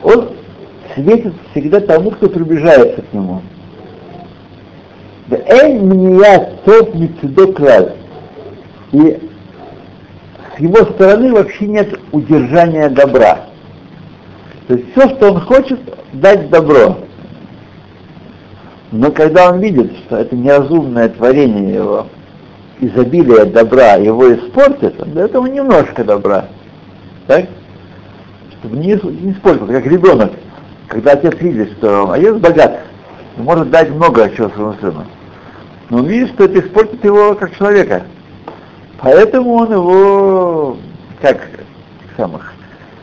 Он 0.01 0.29
светит 0.95 1.33
всегда 1.51 1.79
тому, 1.79 2.09
кто 2.11 2.27
приближается 2.27 3.03
к 3.03 3.13
нему. 3.13 3.41
Эй, 5.29 5.79
мне 5.79 6.19
тот 6.65 6.93
клад. 7.55 7.95
И 8.91 9.19
с 10.57 10.59
его 10.59 10.77
стороны 10.77 11.31
вообще 11.31 11.67
нет 11.67 11.99
удержания 12.11 12.89
добра. 12.89 13.45
То 14.67 14.73
есть 14.73 14.91
все, 14.91 15.07
что 15.15 15.31
он 15.31 15.39
хочет, 15.41 15.79
дать 16.13 16.49
добро. 16.49 16.97
Но 18.91 19.09
когда 19.11 19.51
он 19.51 19.59
видит, 19.59 19.91
что 20.05 20.17
это 20.17 20.35
неразумное 20.35 21.07
творение 21.07 21.75
его, 21.75 22.07
изобилие 22.81 23.45
добра 23.45 23.93
его 23.93 24.33
испортит, 24.33 25.01
он 25.01 25.13
дает 25.13 25.33
ему 25.33 25.47
немножко 25.47 26.03
добра. 26.03 26.47
Так? 27.27 27.45
Чтобы 28.59 28.77
не, 28.77 28.93
не 28.93 29.31
испортил, 29.31 29.67
как 29.67 29.85
ребенок. 29.85 30.33
Когда 30.87 31.13
отец 31.13 31.39
видит, 31.39 31.71
что 31.77 32.11
отец 32.11 32.35
богат, 32.35 32.81
может 33.37 33.69
дать 33.69 33.89
много 33.91 34.29
чего 34.35 34.49
своему 34.49 34.73
сыну. 34.81 35.05
Но 35.89 35.99
он 35.99 36.05
видит, 36.07 36.31
что 36.33 36.45
это 36.45 36.59
испортит 36.59 37.03
его 37.05 37.33
как 37.35 37.55
человека. 37.57 38.03
Поэтому 38.99 39.53
он 39.53 39.71
его, 39.71 40.77
как 41.21 41.47
самых 42.17 42.53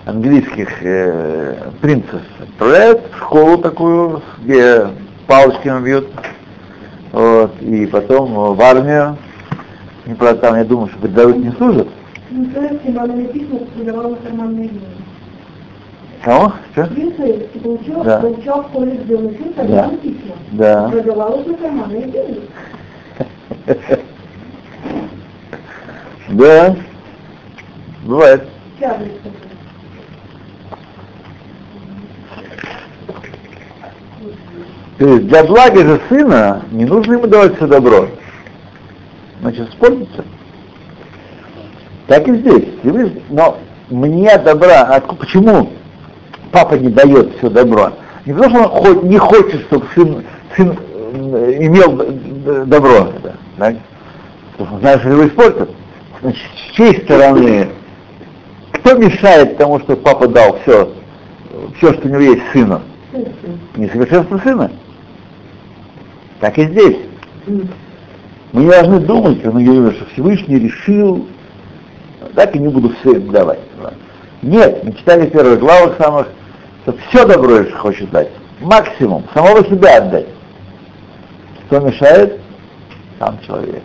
английских 0.05 0.69
э, 0.83 1.71
принцев, 1.81 2.21
отправляет 2.41 3.03
в 3.11 3.19
школу 3.19 3.59
такую, 3.59 4.23
где 4.43 4.89
палочками 5.29 5.85
бьют, 5.85 6.09
вот, 7.13 7.53
и 7.63 7.87
потом 7.87 8.55
в 8.55 8.61
армию. 8.61 9.17
И, 10.07 10.15
правда, 10.15 10.41
там, 10.41 10.57
я 10.57 10.65
думаю, 10.65 10.89
что 10.89 10.99
передовых 11.01 11.37
не 11.37 11.53
служат. 11.53 11.87
Ну, 12.31 12.47
написано, 13.17 13.61
что? 16.73 16.87
Принцесса 16.87 17.59
получила, 17.63 18.05
Да. 18.05 18.21
получал 18.21 18.63
в 18.63 18.69
колледж, 18.69 19.01
учился, 19.13 19.65
Да. 19.65 19.91
письма. 20.03 20.35
Да. 20.53 20.89
Продавала 20.89 21.45
за 21.45 21.55
карманные 21.55 22.03
деньги. 22.03 22.41
Да. 26.31 26.77
Бывает. 28.05 28.45
Тяжесть 28.79 29.13
То 34.99 35.07
есть 35.07 35.29
для 35.29 35.45
блага 35.45 35.81
же 35.81 36.01
сына 36.09 36.63
не 36.73 36.85
нужно 36.85 37.15
ему 37.15 37.27
давать 37.29 37.57
все 37.57 37.67
добро. 37.67 38.09
Значит, 39.41 39.69
испортится. 39.69 40.25
Так 42.09 42.27
и 42.27 42.35
здесь. 42.37 42.65
Но 43.29 43.59
мне 43.91 44.37
добра, 44.39 44.83
а 44.83 45.01
почему 45.01 45.71
папа 46.51 46.75
не 46.75 46.89
дает 46.89 47.37
все 47.37 47.49
добро? 47.49 47.93
Не 48.27 48.33
потому 48.33 48.51
что 48.57 48.69
он 48.69 48.69
хо- 48.69 49.07
не 49.07 49.19
хочет, 49.19 49.61
чтобы 49.67 49.87
сын, 49.95 50.25
сын 50.57 50.77
э, 51.13 51.57
имел 51.61 52.65
добро. 52.67 53.11
это, 53.17 53.37
так? 53.57 53.77
Потому 54.57 54.81
что 54.81 55.09
его 55.11 55.29
испортят. 55.29 55.71
Значит, 56.21 56.43
с 56.43 56.73
чьей 56.75 57.05
стороны, 57.05 57.69
кто 58.73 58.95
мешает 58.97 59.57
тому, 59.57 59.79
что 59.79 59.95
папа 59.95 60.27
дал 60.27 60.59
все, 60.63 60.93
все, 61.77 61.93
что 61.93 62.09
у 62.09 62.11
него 62.11 62.21
есть 62.21 62.43
сыну? 62.53 62.83
Несовершенство 63.77 64.39
сына. 64.39 64.73
Так 66.41 66.59
и 66.59 66.65
здесь. 66.65 66.97
Мы 67.47 68.63
не 68.63 68.71
должны 68.71 69.01
думать, 69.01 69.43
как 69.43 69.53
мы 69.53 69.65
говорим, 69.65 69.93
что 69.93 70.07
Всевышний 70.13 70.59
решил, 70.59 71.27
так 72.35 72.55
и 72.55 72.59
не 72.59 72.69
буду 72.69 72.95
все 72.97 73.19
давать. 73.19 73.59
Нет, 74.43 74.85
мы 74.85 74.93
читали 74.93 75.27
в 75.27 75.33
первых 75.33 75.59
главах 75.59 75.97
самых, 75.99 76.29
что 76.83 76.95
все 77.09 77.27
добро 77.27 77.61
Ишь 77.61 77.75
хочет 77.75 78.11
дать. 78.11 78.31
Максимум, 78.61 79.25
самого 79.35 79.65
себя 79.65 79.99
отдать. 79.99 80.27
Что 81.67 81.81
мешает? 81.81 82.41
Сам 83.19 83.39
человек. 83.47 83.83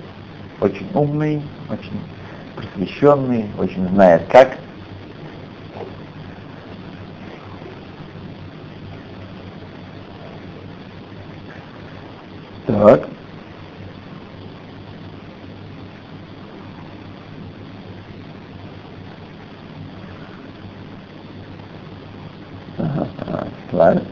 Очень 0.61 0.87
умный, 0.93 1.41
очень 1.69 1.99
просвещенный, 2.55 3.47
очень 3.57 3.87
знает 3.89 4.23
как. 4.29 4.57
Так. 12.67 13.09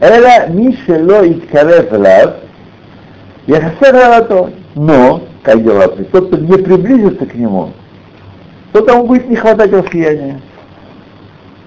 Эла 0.00 0.48
Мишело 0.48 1.26
Искарев 1.26 1.92
Лав, 1.92 2.34
то. 4.28 4.50
Но, 4.74 5.22
как 5.42 5.62
дела, 5.62 5.88
тот, 5.88 6.28
кто 6.28 6.36
не 6.36 6.56
приблизится 6.56 7.26
к 7.26 7.34
нему, 7.34 7.72
то 8.72 8.80
тому 8.80 9.06
будет 9.06 9.28
не 9.28 9.36
хватать 9.36 9.72
расслияния. 9.72 10.40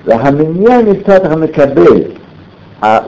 Хаминья 0.06 0.82
Мисат 0.82 1.54
кабель, 1.54 2.18
а 2.82 3.06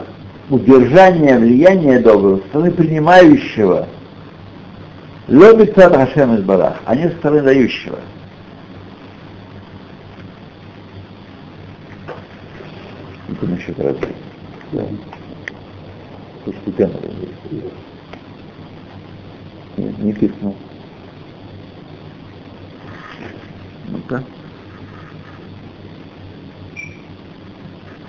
удержание 0.49 1.37
влияния 1.37 1.99
доброго 1.99 2.37
со 2.37 2.47
стороны 2.47 2.71
принимающего, 2.71 3.87
Лобит 5.27 5.75
Хашем 5.75 6.35
из 6.35 6.43
Барах, 6.43 6.77
а 6.85 6.95
не 6.95 7.09
со 7.09 7.17
стороны 7.17 7.41
дающего. 7.41 7.99
Будем 13.27 13.55
еще. 13.55 13.73
Да. 14.71 14.83
Постепенно. 16.45 16.93
Нет, 19.75 19.97
не 19.99 20.13
пикнул. 20.13 20.55
Ну-ка. 23.89 24.23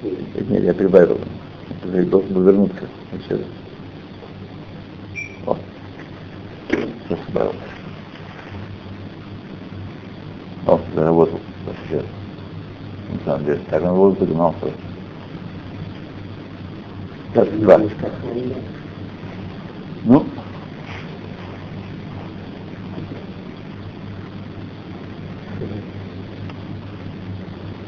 Нет, 0.02 0.64
я 0.64 0.72
прибавил 0.72 1.20
уже 1.88 2.04
должен 2.04 2.32
был 2.32 2.42
вернуться. 2.42 2.88
Сейчас. 3.12 3.40
О. 5.46 5.56
Просыпался. 7.08 7.56
О, 10.66 10.80
заработал. 10.94 11.40
Сейчас. 11.88 12.04
На 13.12 13.24
самом 13.24 13.44
деле. 13.46 13.60
Так 13.70 13.82
он 13.82 13.94
воздух 13.94 14.28
гнал 14.28 14.54
просто. 14.60 14.78
Так, 17.34 17.60
два. 17.60 17.80
Ну, 20.04 20.26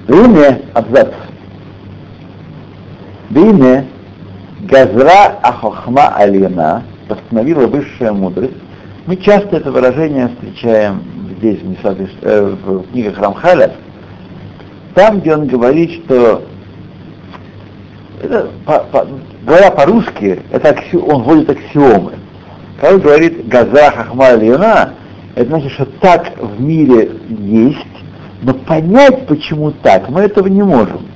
Время 0.06 0.60
абзац. 0.74 1.29
Бейне 3.30 3.86
Газра 4.62 5.38
Ахохма 5.42 6.08
Алина 6.16 6.82
постановила 7.08 7.66
высшая 7.68 8.12
мудрость. 8.12 8.56
Мы 9.06 9.16
часто 9.16 9.56
это 9.56 9.70
выражение 9.70 10.28
встречаем 10.28 11.02
здесь, 11.38 11.60
в, 11.60 11.86
э, 12.22 12.82
книгах 12.90 13.18
Рамхаля, 13.18 13.72
там, 14.94 15.20
где 15.20 15.34
он 15.34 15.46
говорит, 15.46 15.92
что 15.92 16.42
это, 18.20 18.48
по, 18.66 18.80
по, 18.80 19.06
говоря 19.46 19.70
по-русски, 19.70 20.42
это 20.50 20.70
акси, 20.70 20.96
он 20.96 21.22
вводит 21.22 21.50
аксиомы. 21.50 22.12
Когда 22.80 22.96
он 22.96 23.00
говорит 23.00 23.46
Газра 23.46 23.92
хахма 23.92 24.26
Алина, 24.26 24.94
это 25.36 25.48
значит, 25.48 25.70
что 25.72 25.86
так 26.00 26.32
в 26.36 26.60
мире 26.60 27.12
есть, 27.28 27.78
но 28.42 28.54
понять, 28.54 29.26
почему 29.28 29.70
так, 29.70 30.08
мы 30.10 30.22
этого 30.22 30.48
не 30.48 30.62
можем. 30.62 31.09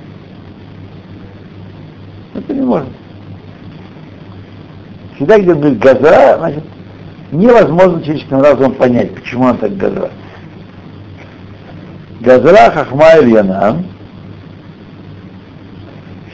Ну, 2.35 2.41
это 2.41 2.53
не 2.53 2.61
может. 2.61 2.87
Всегда, 5.15 5.39
где 5.39 5.53
будет 5.53 5.79
газа, 5.79 6.35
значит, 6.37 6.63
невозможно 7.31 8.01
человеческим 8.01 8.41
разумом 8.41 8.73
понять, 8.73 9.15
почему 9.15 9.45
она 9.45 9.57
так 9.57 9.77
газа. 9.77 10.11
Газра 12.19 12.71
хахма 12.71 13.17
ильяна, 13.21 13.83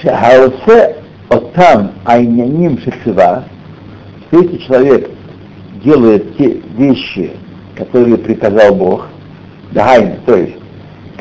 шахаусе 0.02 0.96
отам 1.30 1.92
айняним 2.06 2.80
шицева, 2.80 3.44
что 4.28 4.42
если 4.42 4.58
человек 4.58 5.12
делает 5.84 6.36
те 6.38 6.62
вещи, 6.78 7.32
которые 7.76 8.18
приказал 8.18 8.74
Бог, 8.74 9.08
дагайн, 9.72 10.16
то 10.26 10.36
есть, 10.36 10.56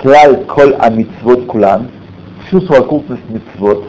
клаль 0.01 0.45
коль 0.47 0.75
амитсвот 0.75 1.45
кулан, 1.47 1.89
всю 2.47 2.63
совокупность 2.63 3.29
митцвот, 3.29 3.85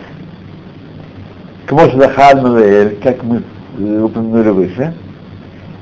Кмош 1.71 1.93
Захануэль, 1.93 2.99
как 3.01 3.23
мы 3.23 3.41
упомянули 4.03 4.49
выше, 4.49 4.93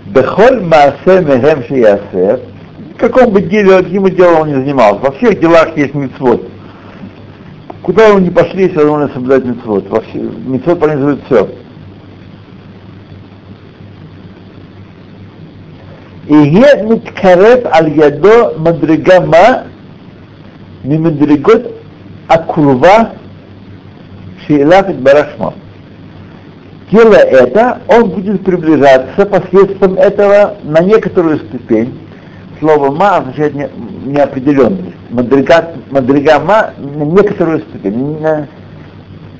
Бехоль 0.06 0.62
Маасе 0.62 1.26
Мехем 1.26 1.64
Шиясе, 1.64 2.42
в 2.94 3.00
каком 3.00 3.34
бы 3.34 3.42
деле, 3.42 3.82
каким 3.82 4.04
бы 4.04 4.12
делом 4.12 4.42
он 4.42 4.50
не 4.50 4.54
занимался, 4.54 5.00
во 5.00 5.12
всех 5.14 5.40
делах 5.40 5.76
есть 5.76 5.96
мицвод. 5.96 6.48
Куда 7.82 8.14
вы 8.14 8.22
не 8.22 8.30
пошли, 8.30 8.70
все 8.70 8.82
равно 8.82 9.00
надо 9.00 9.14
соблюдать 9.14 9.46
мицвод. 9.46 9.88
Мицвод 10.14 10.80
пронизывает 10.80 11.22
все. 11.26 11.50
И 16.28 16.36
е 16.36 16.84
миткарет 16.84 17.66
аль 17.66 17.98
ядо 17.98 18.54
мадригама 18.60 19.64
мимадригот 20.84 21.74
акурва 22.28 23.14
шиилах 24.46 24.94
барашма 24.94 25.56
Делая 26.91 27.23
это, 27.23 27.81
он 27.89 28.11
будет 28.11 28.45
приближаться 28.45 29.27
посредством 29.27 29.95
этого 29.95 30.57
на 30.63 30.81
некоторую 30.81 31.39
ступень. 31.39 31.99
Слово 32.61 32.91
«ма» 32.91 33.17
означает 33.17 33.55
не, 33.55 33.69
неопределенность. 34.05 34.95
Мадрига, 35.11 35.73
мадрига 35.91 36.39
«ма» 36.41 36.71
на 36.79 37.03
некоторую 37.03 37.61
ступень, 37.61 38.21
на, 38.21 38.47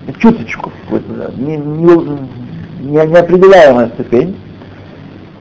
на 0.07 0.13
чуточку, 0.19 0.73
не, 1.37 1.57
не, 1.57 2.19
не, 2.81 3.07
неопределяемая 3.07 3.89
ступень, 3.89 4.37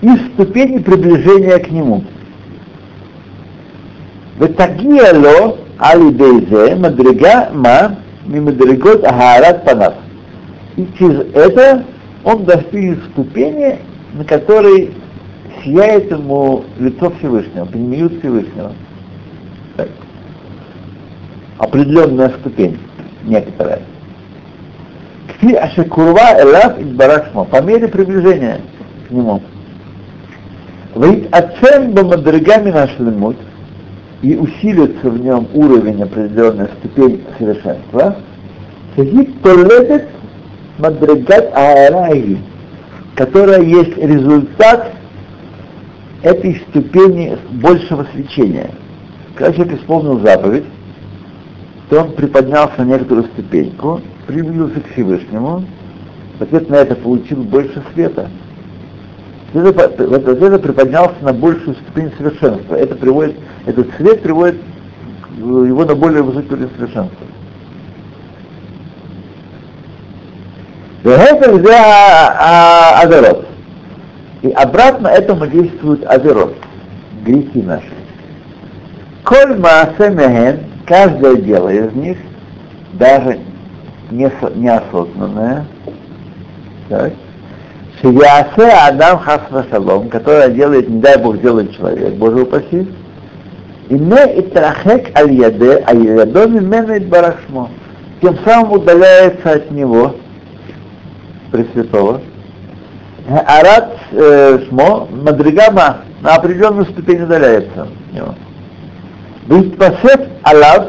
и 0.02 0.10
ступени 0.34 0.80
приближения 0.80 1.58
к 1.60 1.72
нему. 1.72 2.04
ותגיע 4.40 5.04
על 5.80 6.02
ידי 6.02 6.46
זה 6.50 6.76
מדרגה 6.76 7.42
מה 7.54 7.88
ממדרגות 8.28 9.04
ההארת 9.04 9.70
פניו. 9.70 9.92
И 10.78 10.86
через 10.98 11.20
это 11.34 11.84
он 12.25 12.45
достигнет 12.45 13.03
ступени, 13.13 13.79
на 14.15 14.25
которой 14.25 14.93
сияет 15.65 16.11
ему 16.11 16.65
лицо 16.79 17.11
Всевышнего, 17.19 17.65
принимают 17.65 18.19
Всевышнего. 18.19 18.73
Так. 19.77 19.89
Определенная 21.59 22.31
ступень, 22.41 22.79
некоторая. 23.25 23.83
Кфи 25.29 25.55
ашекурва 25.55 26.41
элав 26.41 26.81
барашмо, 26.95 27.45
по 27.45 27.63
мере 27.63 27.89
приближения 27.89 28.61
к 29.09 29.11
нему. 29.11 29.43
Вейт 30.95 31.29
ацем 31.35 31.93
бамадрагами 31.93 32.71
наш 32.71 32.91
лимут, 32.99 33.37
и 34.23 34.37
усилится 34.37 35.11
в 35.11 35.21
нем 35.21 35.47
уровень, 35.55 36.03
определенная 36.03 36.71
ступень 36.79 37.23
совершенства, 37.39 38.17
сидит 38.97 39.41
толедет 39.43 40.09
мадрагат 40.79 41.53
аараи, 41.55 42.39
которая 43.15 43.63
есть 43.63 43.97
результат 43.97 44.93
этой 46.23 46.63
ступени 46.69 47.37
большего 47.51 48.07
свечения. 48.13 48.71
Когда 49.35 49.53
человек 49.53 49.81
исполнил 49.81 50.21
заповедь, 50.21 50.65
то 51.91 52.03
он 52.03 52.13
приподнялся 52.13 52.79
на 52.79 52.85
некоторую 52.85 53.27
ступеньку, 53.27 54.01
приблизился 54.27 54.81
к 54.81 54.93
Всевышнему, 54.93 55.65
в 56.39 56.43
ответ 56.43 56.69
на 56.69 56.77
это 56.77 56.95
получил 56.95 57.43
больше 57.43 57.83
света. 57.95 58.29
Это, 59.55 59.83
это 59.83 60.59
приподнялся 60.59 61.17
на 61.23 61.33
большую 61.33 61.75
ступень 61.77 62.13
совершенства. 62.19 62.75
Это 62.75 62.95
приводит, 62.95 63.37
этот 63.67 63.89
свет 63.97 64.23
приводит 64.23 64.57
его 65.39 65.85
на 65.85 65.95
более 65.95 66.23
высокий 66.23 66.53
уровень 66.53 66.71
совершенства. 66.77 67.27
Это 71.05 71.53
взял 71.53 73.03
Азерот. 73.03 73.47
И 74.43 74.51
обратно 74.51 75.09
этому 75.09 75.47
действует 75.47 76.05
Азерот, 76.07 76.55
грехи 77.25 77.63
наши. 77.63 77.93
Коль 79.25 79.57
Маасе 79.59 80.11
Мехен, 80.11 80.61
каждое 80.87 81.37
дело 81.37 81.69
из 81.69 81.93
них, 81.93 82.19
даже 82.93 83.39
неосознанное, 84.11 85.67
так, 86.89 87.13
Шиясе 88.01 88.71
Адам 88.87 89.19
Хасна 89.19 89.67
Шалом, 89.71 90.09
которое 90.09 90.49
делает, 90.51 90.89
не 90.89 91.01
дай 91.01 91.19
Бог, 91.19 91.41
делает 91.41 91.77
человек, 91.77 92.15
Боже 92.15 92.43
упаси, 92.43 92.89
и 93.89 93.95
не 93.95 94.41
итрахек 94.41 95.17
аль 95.19 95.33
яде, 95.33 95.83
а 95.85 95.95
ядо 95.95 96.47
мимена 96.47 97.01
барахшмо. 97.01 97.71
Тем 98.23 98.39
самым 98.45 98.73
удаляется 98.73 99.53
от 99.53 99.71
него, 99.71 100.15
Пресвятого, 101.51 102.21
Арат 103.29 103.97
э, 104.13 104.59
Шмо, 104.69 105.09
Мадригама 105.11 105.99
на 106.23 106.35
определенную 106.35 106.87
ступень 106.87 107.23
удаляется 107.23 107.83
от 107.83 108.15
него. 108.15 108.35
Витпасет 109.47 110.29
Алав, 110.43 110.89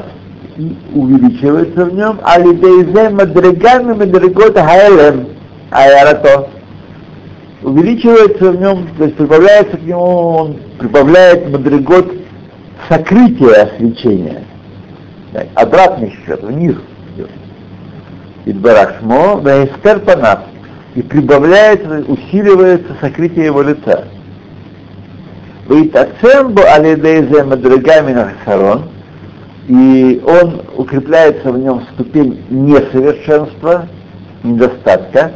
и 0.60 0.78
увеличивается 0.94 1.86
в 1.86 1.94
нем, 1.94 2.20
а 2.24 2.38
лидейзе 2.38 3.10
мадригами 3.10 3.94
мадригот 3.94 4.58
хаэлем, 4.58 5.30
аэрато. 5.72 6.50
Увеличивается 7.64 8.52
в 8.52 8.60
нем, 8.60 8.88
то 8.98 9.06
есть 9.06 9.16
прибавляется 9.16 9.78
к 9.78 9.82
нему, 9.82 10.02
он 10.02 10.58
прибавляет 10.78 11.50
мадригот 11.50 12.12
сокрытия 12.90 13.72
свечения. 13.78 14.44
Обратный 15.56 16.14
счет, 16.26 16.44
вниз 16.44 16.76
идет. 17.16 17.30
Идбарашмо, 18.50 19.38
ваэстер 19.42 20.00
панав. 20.00 20.40
И 20.96 21.04
прибавляется, 21.04 22.04
усиливается 22.08 22.96
сокрытие 23.00 23.46
его 23.46 23.62
лица. 23.62 24.06
Вейтацембо 25.68 26.64
алидейзе 26.64 27.44
мадригами 27.44 28.14
нахсарон, 28.14 28.90
и 29.68 30.20
он 30.26 30.64
укрепляется 30.76 31.52
в 31.52 31.60
нем 31.60 31.84
ступень 31.94 32.44
несовершенства, 32.50 33.88
недостатка. 34.42 35.32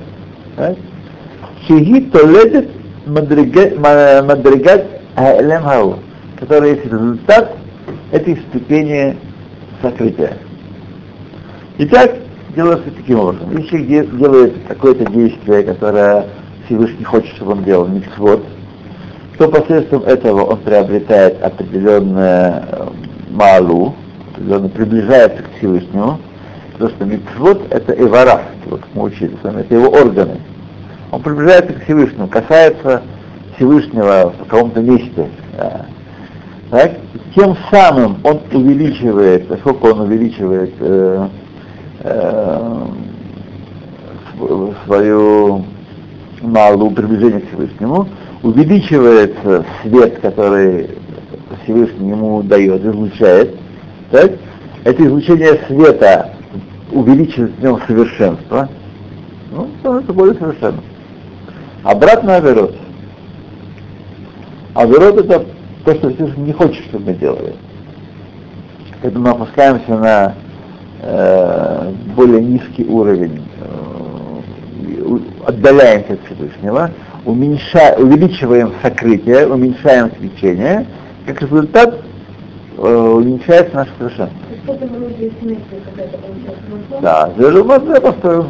Шиги 1.67 2.01
толедет 2.09 2.71
мадригат 3.05 4.85
аэлем 5.15 5.61
хау, 5.61 5.99
который 6.39 6.71
есть 6.71 6.85
результат 6.85 7.55
этой 8.11 8.37
ступени 8.49 9.15
сокрытия. 9.83 10.33
Итак, 11.77 12.11
делается 12.55 12.91
таким 12.91 13.19
образом. 13.19 13.57
Если 13.57 13.83
делает 13.83 14.53
какое-то 14.67 15.05
действие, 15.11 15.63
которое 15.63 16.27
Всевышний 16.65 17.03
хочет, 17.03 17.35
чтобы 17.35 17.53
он 17.53 17.63
делал, 17.63 17.87
миксвод, 17.87 18.43
то 19.37 19.47
посредством 19.49 20.03
этого 20.03 20.43
он 20.43 20.57
приобретает 20.59 21.41
определенную 21.41 22.63
э, 22.67 22.87
малу, 23.31 23.95
определенно 24.31 24.69
приближается 24.69 25.43
к 25.43 25.57
Всевышнему, 25.57 26.19
потому 26.73 26.91
что 26.91 27.05
митцвот 27.05 27.61
это 27.71 27.93
эвара, 27.93 28.43
вот 28.65 28.81
мы 28.93 29.03
учили 29.03 29.35
с 29.41 29.43
вами, 29.43 29.61
это 29.61 29.75
его 29.75 29.89
органы. 29.89 30.39
Он 31.11 31.21
приближается 31.21 31.73
к 31.73 31.83
Всевышнему, 31.83 32.27
касается 32.27 33.03
Всевышнего 33.55 34.33
в 34.37 34.47
каком-то 34.47 34.81
месте. 34.81 35.29
Да. 35.57 35.85
Так? 36.69 36.91
Тем 37.35 37.55
самым 37.69 38.17
он 38.23 38.41
увеличивает, 38.51 39.47
поскольку 39.47 39.89
он 39.89 40.01
увеличивает 40.01 40.73
э, 40.79 41.27
э, 41.99 42.85
свою 44.85 45.65
малую 46.41 46.91
приближение 46.91 47.41
к 47.41 47.47
Всевышнему, 47.47 48.07
увеличивается 48.41 49.65
свет, 49.81 50.19
который 50.19 50.89
Всевышний 51.63 52.09
ему 52.09 52.43
дает, 52.43 52.85
излучает, 52.85 53.55
так? 54.11 54.31
это 54.83 55.05
излучение 55.05 55.59
света 55.67 56.33
увеличивает 56.91 57.51
в 57.57 57.63
нем 57.63 57.79
совершенство, 57.87 58.69
ну, 59.51 59.69
становится 59.79 60.13
более 60.13 60.35
совершенным. 60.35 60.83
Обратно 61.83 62.35
Аверот. 62.35 62.75
Аверот 64.73 65.17
это 65.19 65.45
то, 65.85 65.95
что 65.95 66.09
Всевышний 66.13 66.45
не 66.45 66.53
хочет, 66.53 66.83
чтобы 66.85 67.05
мы 67.05 67.13
делали. 67.13 67.55
Когда 69.01 69.19
мы 69.19 69.29
опускаемся 69.29 69.97
на 69.97 70.33
э, 71.03 71.91
более 72.15 72.41
низкий 72.41 72.85
уровень, 72.85 73.41
э, 73.59 75.17
отдаляемся 75.45 76.13
от 76.13 76.19
Всевышнего, 76.25 76.91
уменьша, 77.25 77.95
увеличиваем 77.97 78.73
сокрытие, 78.81 79.47
уменьшаем 79.47 80.11
свечение, 80.17 80.85
как 81.25 81.41
результат 81.41 81.99
э, 82.77 82.81
уменьшается 82.81 83.75
наше 83.75 83.91
совершенство. 83.97 84.37
Да, 87.01 87.29
я 87.37 88.01
построил, 88.01 88.45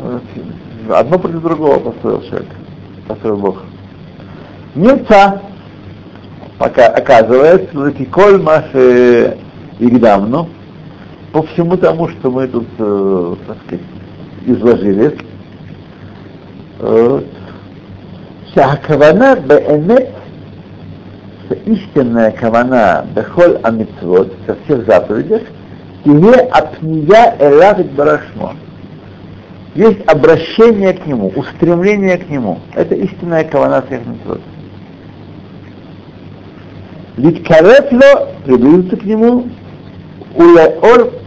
одно 0.92 1.20
против 1.20 1.42
другого 1.42 1.80
построил 1.80 2.22
человек, 2.22 2.50
построил 3.08 3.38
Бог. 3.38 3.64
Немца, 4.76 5.42
пока 6.58 6.88
оказывается, 6.88 7.70
что 7.70 8.06
коль 8.12 8.42
маши 8.42 9.38
Игдамну, 9.80 10.50
по 11.34 11.42
всему 11.42 11.76
тому, 11.78 12.08
что 12.10 12.30
мы 12.30 12.48
тут, 12.48 12.68
э, 12.78 13.36
так 13.48 13.58
сказать, 13.66 13.86
изложили, 14.46 15.18
э, 16.80 17.22
Шахакавана 18.54 19.36
беэмет, 19.38 20.12
истинная 21.66 22.32
кавана 22.32 23.06
бехоль 23.16 23.58
амитвод, 23.64 24.32
со 24.46 24.56
всех 24.64 24.86
заповедях, 24.86 25.42
тебе 26.06 26.34
апния 26.52 27.36
элавит 27.40 27.92
барашмо. 27.94 28.54
Есть 29.74 30.06
обращение 30.06 30.94
к 30.94 31.08
нему, 31.08 31.34
устремление 31.36 32.18
к 32.18 32.30
нему. 32.30 32.60
Это 32.76 32.94
истинная 32.94 33.44
кавана 33.44 33.82
всех 33.82 34.06
митвод. 34.06 34.42
Литкаретло, 37.18 38.30
приблизиться 38.46 38.98
к 38.98 39.04
нему, 39.04 39.48
улеор 40.36 41.23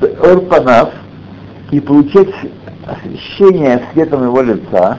ор, 0.00 0.30
ор 0.30 0.40
панав, 0.42 0.90
и 1.70 1.80
получить 1.80 2.34
освещение 2.86 3.82
светом 3.92 4.24
его 4.24 4.42
лица, 4.42 4.98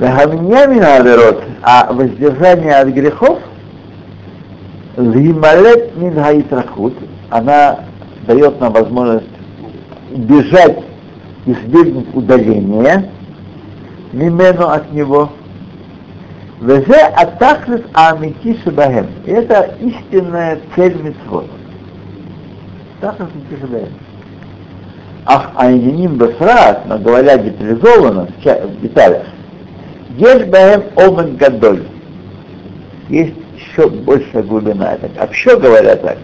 аверот, 0.00 1.42
а 1.62 1.92
воздержание 1.92 2.76
от 2.76 2.88
грехов, 2.88 3.38
Зималет 4.96 5.96
мин 5.96 6.20
хаитрахут, 6.20 6.94
она 7.30 7.80
дает 8.26 8.60
нам 8.60 8.72
возможность 8.72 9.26
бежать, 10.10 10.78
избегнуть 11.46 12.14
удаления, 12.14 13.08
мимену 14.12 14.68
от 14.68 14.92
него. 14.92 15.30
Везе 16.60 17.00
атахлит 17.16 17.86
амити 17.94 18.58
шабахем. 18.64 19.06
И 19.24 19.30
это 19.30 19.76
истинная 19.80 20.58
цель 20.74 21.00
митцвот. 21.00 21.46
Тахлит 23.00 23.28
амити 23.28 23.60
шабахем. 23.60 23.92
Ах, 25.26 25.50
айниним 25.56 26.16
бесрат, 26.16 26.86
но 26.86 26.98
говоря 26.98 27.36
детализованно, 27.36 28.26
в 28.26 28.80
деталях, 28.80 29.26
Ешь 30.16 30.46
баем 30.46 30.82
омен 30.96 31.36
гадоль. 31.36 31.84
Есть 33.08 33.34
еще 33.56 33.88
большая 33.88 34.42
глубина. 34.42 34.96
Так, 34.96 35.10
вообще 35.16 35.56
говоря 35.58 35.96
так. 35.96 36.18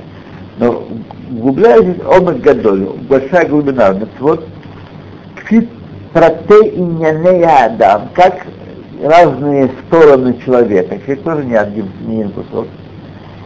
Но 0.59 0.85
углубляясь 1.31 1.97
омен 2.11 2.41
гадоль, 2.41 2.89
большая 3.09 3.47
глубина. 3.47 3.95
Вот 4.19 4.49
кфит 5.37 5.69
протей 6.13 6.75
иньянея 6.77 7.67
адам, 7.67 8.09
как 8.15 8.47
разные 9.03 9.71
стороны 9.87 10.37
человека. 10.45 10.99
Человек 11.05 11.23
тоже 11.23 11.45
не 11.45 11.55
один, 11.55 11.89
не 12.07 12.23
один 12.23 12.33
кусок. 12.33 12.67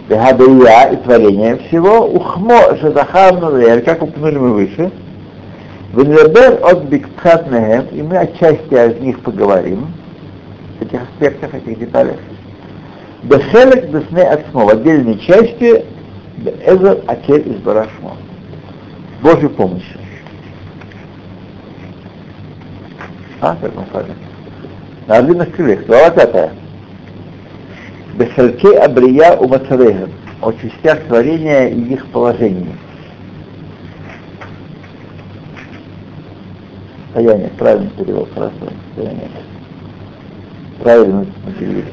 Бехадая 0.08 0.92
и 0.92 0.96
творение 0.96 1.56
всего, 1.56 2.06
ухмо 2.06 2.76
шадахарну 2.80 3.50
как 3.84 4.02
упомянули 4.02 4.38
мы 4.38 4.52
выше, 4.54 4.90
Венербер 5.94 6.60
от 6.64 6.84
бикпхат 6.84 7.46
и 7.92 8.02
мы 8.02 8.16
отчасти 8.16 8.72
из 8.72 9.00
них 9.00 9.20
поговорим 9.20 9.88
этих 10.80 11.02
аспектах, 11.02 11.54
этих 11.54 11.78
деталях. 11.78 12.16
Бехелек 13.22 13.90
бесне 13.90 14.22
отсмо, 14.22 14.66
в 14.66 14.68
отдельной 14.70 15.18
части, 15.18 15.84
Эзер 16.64 17.02
Акель 17.06 17.48
из 17.48 17.56
Барашмо. 17.56 18.16
Божьей 19.20 19.48
помощью. 19.48 19.98
А, 23.40 23.56
как 23.60 23.76
он 23.76 23.86
скажет? 23.86 24.16
На 25.06 25.16
орлиных 25.16 25.54
крыльях. 25.54 25.84
Глава 25.86 26.10
пятая. 26.10 26.52
Бехальке 28.18 28.76
Абрия 28.78 29.36
у 29.36 29.46
Мацарегам, 29.46 30.10
о 30.42 30.50
частях 30.50 31.04
творения 31.04 31.68
и 31.68 31.80
их 31.92 32.04
положении. 32.08 32.74
Стояние, 37.12 37.50
правильный 37.56 37.90
перевод, 37.90 38.28
хорошо, 38.34 38.54
стояние. 38.92 39.28
Правильно 40.82 41.26
перевели. 41.56 41.84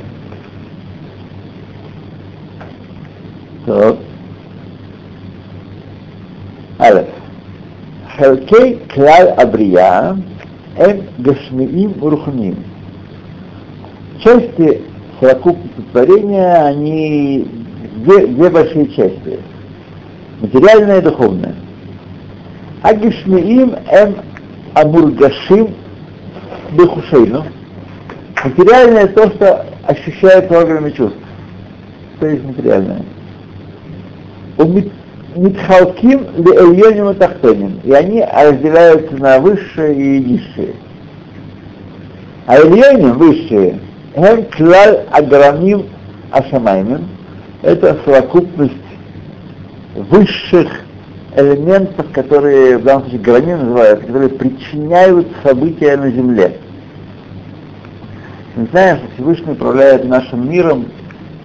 Так. 3.68 3.98
Але. 6.80 7.06
Хелкей 8.18 8.80
кляль 8.90 9.30
абрия 9.30 10.18
эм 10.78 11.04
гашмиим 11.20 11.94
рухним. 12.02 12.64
Части 14.24 14.82
совокупности 15.20 15.82
творения, 15.92 16.66
они 16.66 17.48
две, 17.98 18.28
две 18.28 18.50
большие 18.50 18.88
части. 18.88 19.40
Материальная 20.42 21.00
и 21.00 21.02
духовная. 21.02 21.56
А 22.82 22.94
гешмиим 22.94 23.76
эм 23.92 24.16
амургашим 24.74 25.74
бехушейну. 26.72 27.46
Материальное 28.44 29.08
то, 29.08 29.30
что 29.32 29.66
ощущается 29.88 30.58
органами 30.58 30.92
чувств. 30.92 31.18
Что 32.18 32.28
есть 32.28 32.44
материальное? 32.44 33.02
Митхалким 35.36 36.28
Леэльоним 36.38 37.10
и 37.10 37.14
Тахтоним. 37.16 37.80
И 37.84 37.92
они 37.92 38.22
разделяются 38.24 39.16
на 39.18 39.40
высшие 39.40 39.96
и 39.96 40.20
низшие. 40.24 40.76
А 42.46 42.58
Эльоним, 42.58 43.14
высшие, 43.14 43.80
Хем 44.16 44.46
Клаль 44.46 45.06
Аграмим 45.12 45.88
Ашамаймим, 46.32 47.06
это 47.62 47.98
совокупность 48.06 48.74
высших 49.94 50.70
элементов, 51.36 52.06
которые 52.14 52.78
в 52.78 52.84
данном 52.84 53.04
случае 53.04 53.20
граним 53.20 53.60
называются, 53.60 54.06
которые 54.06 54.30
причиняют 54.30 55.28
события 55.44 55.98
на 55.98 56.10
Земле. 56.12 56.58
Мы 58.56 58.68
знаем, 58.72 59.00
что 59.00 59.08
Всевышний 59.16 59.52
управляет 59.52 60.06
нашим 60.06 60.50
миром 60.50 60.86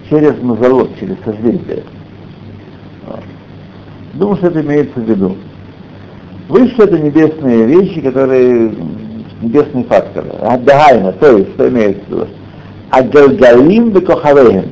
через 0.09 0.41
мазолот, 0.41 0.97
через 0.97 1.17
созвездие. 1.25 1.83
Думаю, 4.13 4.37
что 4.37 4.47
это 4.47 4.61
имеется 4.61 4.97
в 4.97 5.09
виду. 5.09 5.35
Выше 6.47 6.75
это 6.77 6.97
небесные 6.97 7.65
вещи, 7.65 7.99
которые 7.99 8.73
небесные 9.41 9.83
факторы. 9.83 10.29
Аддагайна, 10.41 11.11
то 11.13 11.37
есть, 11.37 11.49
что 11.53 11.67
имеется 11.67 12.03
в 12.07 12.09
виду? 12.09 12.27
Агалгалим 12.91 13.91
бекохавеем. 13.91 14.71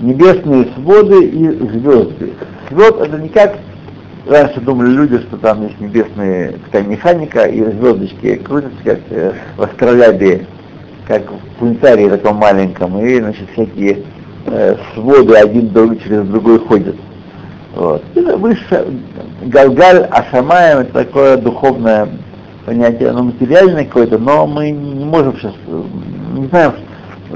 Небесные 0.00 0.66
своды 0.74 1.24
и 1.24 1.48
звезды. 1.48 2.32
Звезд 2.70 3.00
это 3.00 3.18
не 3.18 3.28
как 3.28 3.56
раньше 4.26 4.60
думали 4.60 4.90
люди, 4.90 5.18
что 5.18 5.36
там 5.36 5.62
есть 5.62 5.80
небесная 5.80 6.54
такая 6.66 6.84
механика, 6.84 7.44
и 7.44 7.62
звездочки 7.62 8.36
крутятся, 8.36 8.74
как 8.84 9.00
в 9.56 9.62
астролябии, 9.62 10.46
как 11.06 11.22
в 11.30 11.58
планетарии 11.58 12.08
таком 12.08 12.36
маленьком, 12.36 12.98
и 13.04 13.18
значит 13.18 13.48
всякие 13.52 14.04
э, 14.46 14.76
своды 14.94 15.34
один 15.34 15.68
друг 15.68 16.00
через 16.02 16.26
другой 16.26 16.58
ходят. 16.60 16.96
Вот. 17.74 18.02
Это 18.14 18.36
выше 18.36 18.86
Галгаль 19.42 20.04
Ашамаем, 20.10 20.80
это 20.80 20.92
такое 20.92 21.36
духовное 21.36 22.08
понятие, 22.66 23.10
оно 23.10 23.24
материальное 23.24 23.84
какое-то, 23.84 24.18
но 24.18 24.46
мы 24.46 24.70
не 24.70 25.04
можем 25.04 25.36
сейчас, 25.36 25.54
не 26.36 26.46
знаем, 26.48 26.72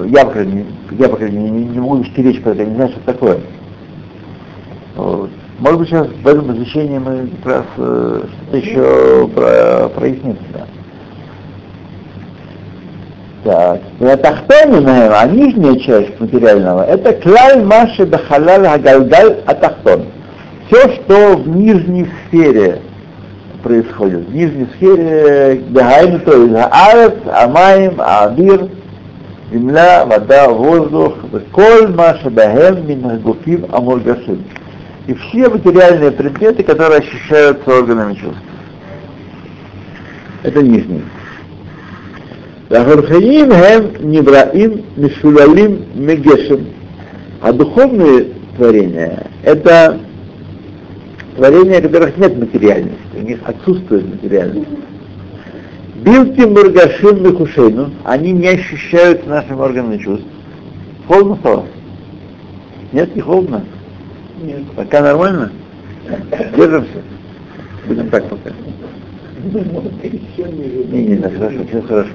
я, 0.04 0.24
по 0.24 0.32
крайней 0.32 0.52
мере, 0.52 0.66
я, 0.92 1.08
по 1.08 1.16
крайней 1.16 1.38
мере, 1.38 1.50
не, 1.50 1.64
не 1.66 1.80
могу 1.80 1.96
вести 1.96 2.22
речь 2.22 2.42
про 2.42 2.50
это, 2.50 2.64
не 2.64 2.74
знаю, 2.74 2.90
что 2.90 3.00
это 3.00 3.12
такое. 3.12 3.38
Вот. 4.96 5.30
Может 5.58 5.78
быть, 5.78 5.88
сейчас 5.88 6.08
в 6.08 6.26
этом 6.26 6.46
посвящении 6.46 6.98
мы 6.98 7.30
как 7.42 7.52
раз 7.52 7.64
э, 7.78 8.22
что-то 8.26 8.56
еще 8.56 9.28
про, 9.34 9.88
проясним. 9.88 10.36
Да. 10.52 10.66
Так, 14.00 14.20
Тахтоним, 14.20 14.86
а 14.88 15.24
нижняя 15.26 15.76
часть 15.76 16.18
материального, 16.18 16.82
это 16.82 17.12
клаль 17.12 17.64
маши 17.64 18.04
бахалаль 18.04 18.66
хагалгаль 18.66 19.36
атахтон 19.46 20.06
все, 20.68 20.94
что 20.94 21.36
в 21.36 21.48
нижней 21.48 22.08
сфере 22.26 22.80
происходит, 23.62 24.28
в 24.28 24.34
нижней 24.34 24.66
сфере 24.76 25.62
Дагайну, 25.68 26.20
то 26.20 26.36
есть 26.36 26.54
Аарец, 26.54 27.14
Амаим, 27.32 27.94
Аабир, 27.98 28.68
земля, 29.52 30.04
вода, 30.04 30.48
воздух, 30.48 31.14
коль 31.52 31.88
маша 31.88 32.30
бахем 32.30 32.86
мин 32.86 33.20
гуфим 33.20 33.66
амургашим. 33.72 34.44
И 35.06 35.14
все 35.14 35.48
материальные 35.48 36.10
предметы, 36.10 36.62
которые 36.62 36.98
ощущаются 36.98 37.70
органами 37.70 38.14
чувств. 38.14 38.40
Это 40.42 40.62
нижний. 40.62 41.02
Вахархаим 42.68 43.52
хем 43.52 44.10
нибраим 44.10 44.84
мишулалим 44.96 45.86
мегешем. 45.94 46.66
А 47.40 47.52
духовные 47.52 48.32
творения— 48.56 49.26
это 49.44 50.00
творения, 51.36 51.80
которых 51.80 52.16
нет 52.16 52.36
материальности, 52.36 52.96
у 53.14 53.20
них 53.20 53.38
отсутствует 53.44 54.08
материальность. 54.08 54.68
Билти 56.04 56.40
Мургашим 56.46 57.22
Мехушейну, 57.22 57.90
они 58.04 58.32
не 58.32 58.48
ощущают 58.48 59.26
нашим 59.26 59.60
органами 59.60 59.96
чувств. 59.98 60.26
Холодно 61.08 61.36
стало? 61.36 61.66
Нет, 62.92 63.14
не 63.16 63.22
холодно? 63.22 63.64
Нет. 64.42 64.62
Пока 64.74 65.00
нормально? 65.00 65.52
Держимся? 66.56 67.02
Будем 67.86 68.08
так 68.10 68.28
пока. 68.28 68.50
Не, 69.52 71.04
не, 71.04 71.16
не, 71.16 71.22
хорошо, 71.22 71.64
все 71.68 71.82
хорошо. 71.82 72.10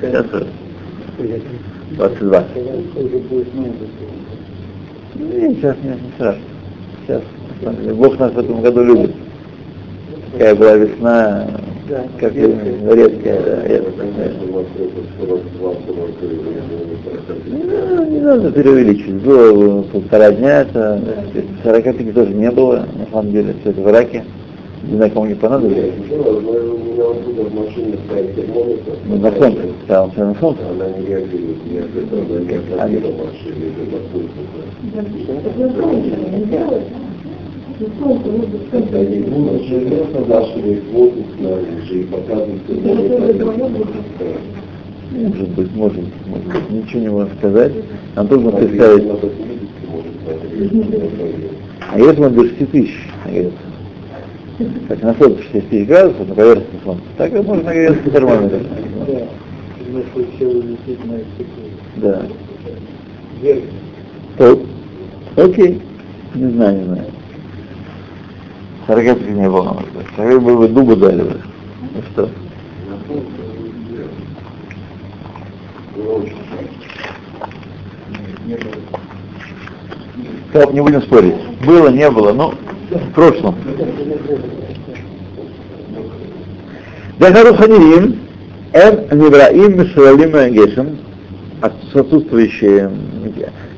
Сейчас 0.00 0.26
хорошо. 0.26 0.46
22. 1.90 2.44
Не, 5.14 5.54
сейчас 5.54 5.76
не, 5.82 5.90
не 5.90 6.12
страшно. 6.16 6.42
Сейчас. 7.06 7.22
Бог 7.94 8.18
нас 8.18 8.32
в 8.32 8.38
этом 8.38 8.62
году 8.62 8.84
любит. 8.84 9.14
Какая 10.32 10.54
была 10.54 10.76
весна, 10.76 11.48
как 11.88 12.34
редкая, 12.34 13.40
да, 13.42 13.66
редкая. 13.66 14.32
Ну, 17.48 18.04
не 18.04 18.20
надо 18.20 18.50
преувеличивать. 18.50 19.22
Было 19.22 19.82
полтора 19.82 20.32
дня, 20.32 20.62
это 20.62 21.00
45 21.62 22.14
тоже 22.14 22.34
не 22.34 22.50
было, 22.50 22.86
на 22.96 23.06
самом 23.12 23.30
деле, 23.32 23.54
все 23.60 23.70
это 23.70 23.80
в 23.80 23.88
Ираке. 23.88 24.24
Не 24.88 24.96
знаю, 24.96 25.12
кому 25.12 25.26
не 25.26 25.34
понадобилось. 25.34 25.94
Ну, 29.06 29.16
на 29.18 29.32
солнце, 29.32 29.60
да, 29.88 30.04
он 30.04 30.10
на 30.16 30.34
солнце. 30.34 30.60
Она 30.70 30.88
не 30.98 31.06
реагирует, 31.06 31.64
не 31.66 31.80
может 45.12 45.48
быть, 45.50 45.74
может, 45.74 46.02
может 46.26 46.46
быть, 46.46 46.70
ничего 46.70 47.00
не 47.00 47.08
можно 47.08 47.34
сказать. 47.38 47.72
Нам 48.14 48.28
трудно 48.28 48.52
представить. 48.52 49.04
А 51.92 51.98
если 51.98 52.22
он 52.22 52.34
до 52.34 52.44
6 52.44 52.70
тысяч 52.70 52.94
нагреется? 53.24 53.58
Как 54.88 55.02
на 55.02 55.14
солнце 55.14 55.42
6 55.52 55.68
тысяч 55.68 55.86
градусов, 55.86 56.28
на 56.28 56.34
поверхности 56.34 56.76
солнца, 56.82 57.04
так 57.18 57.34
и 57.34 57.36
можно 57.36 57.64
нагреться 57.64 58.10
термометр. 58.10 58.60
Да. 61.96 62.22
Да. 64.38 64.56
Окей. 65.36 65.80
Не 66.34 66.50
знаю, 66.50 66.78
не 66.78 66.84
знаю. 66.84 67.04
Саргатки 68.86 69.28
не 69.28 69.48
было. 69.48 69.82
Саргатки 70.16 70.44
бы 70.44 70.56
вы 70.56 70.68
дубы 70.68 70.96
дали 70.96 71.22
бы. 71.22 71.40
Ну 71.94 72.02
что? 72.12 72.30
Так, 80.52 80.72
не 80.72 80.80
будем 80.80 81.02
спорить. 81.02 81.34
Было, 81.66 81.88
не 81.88 82.08
было, 82.10 82.32
но 82.32 82.54
в 82.90 83.12
прошлом. 83.12 83.56
Дахару 87.18 87.54
Ханирим, 87.54 88.20
Эн 88.72 89.18
Нивраим 89.18 89.80
Мишалим 89.80 90.54
Гешем, 90.54 90.98
отсутствующие, 91.60 92.90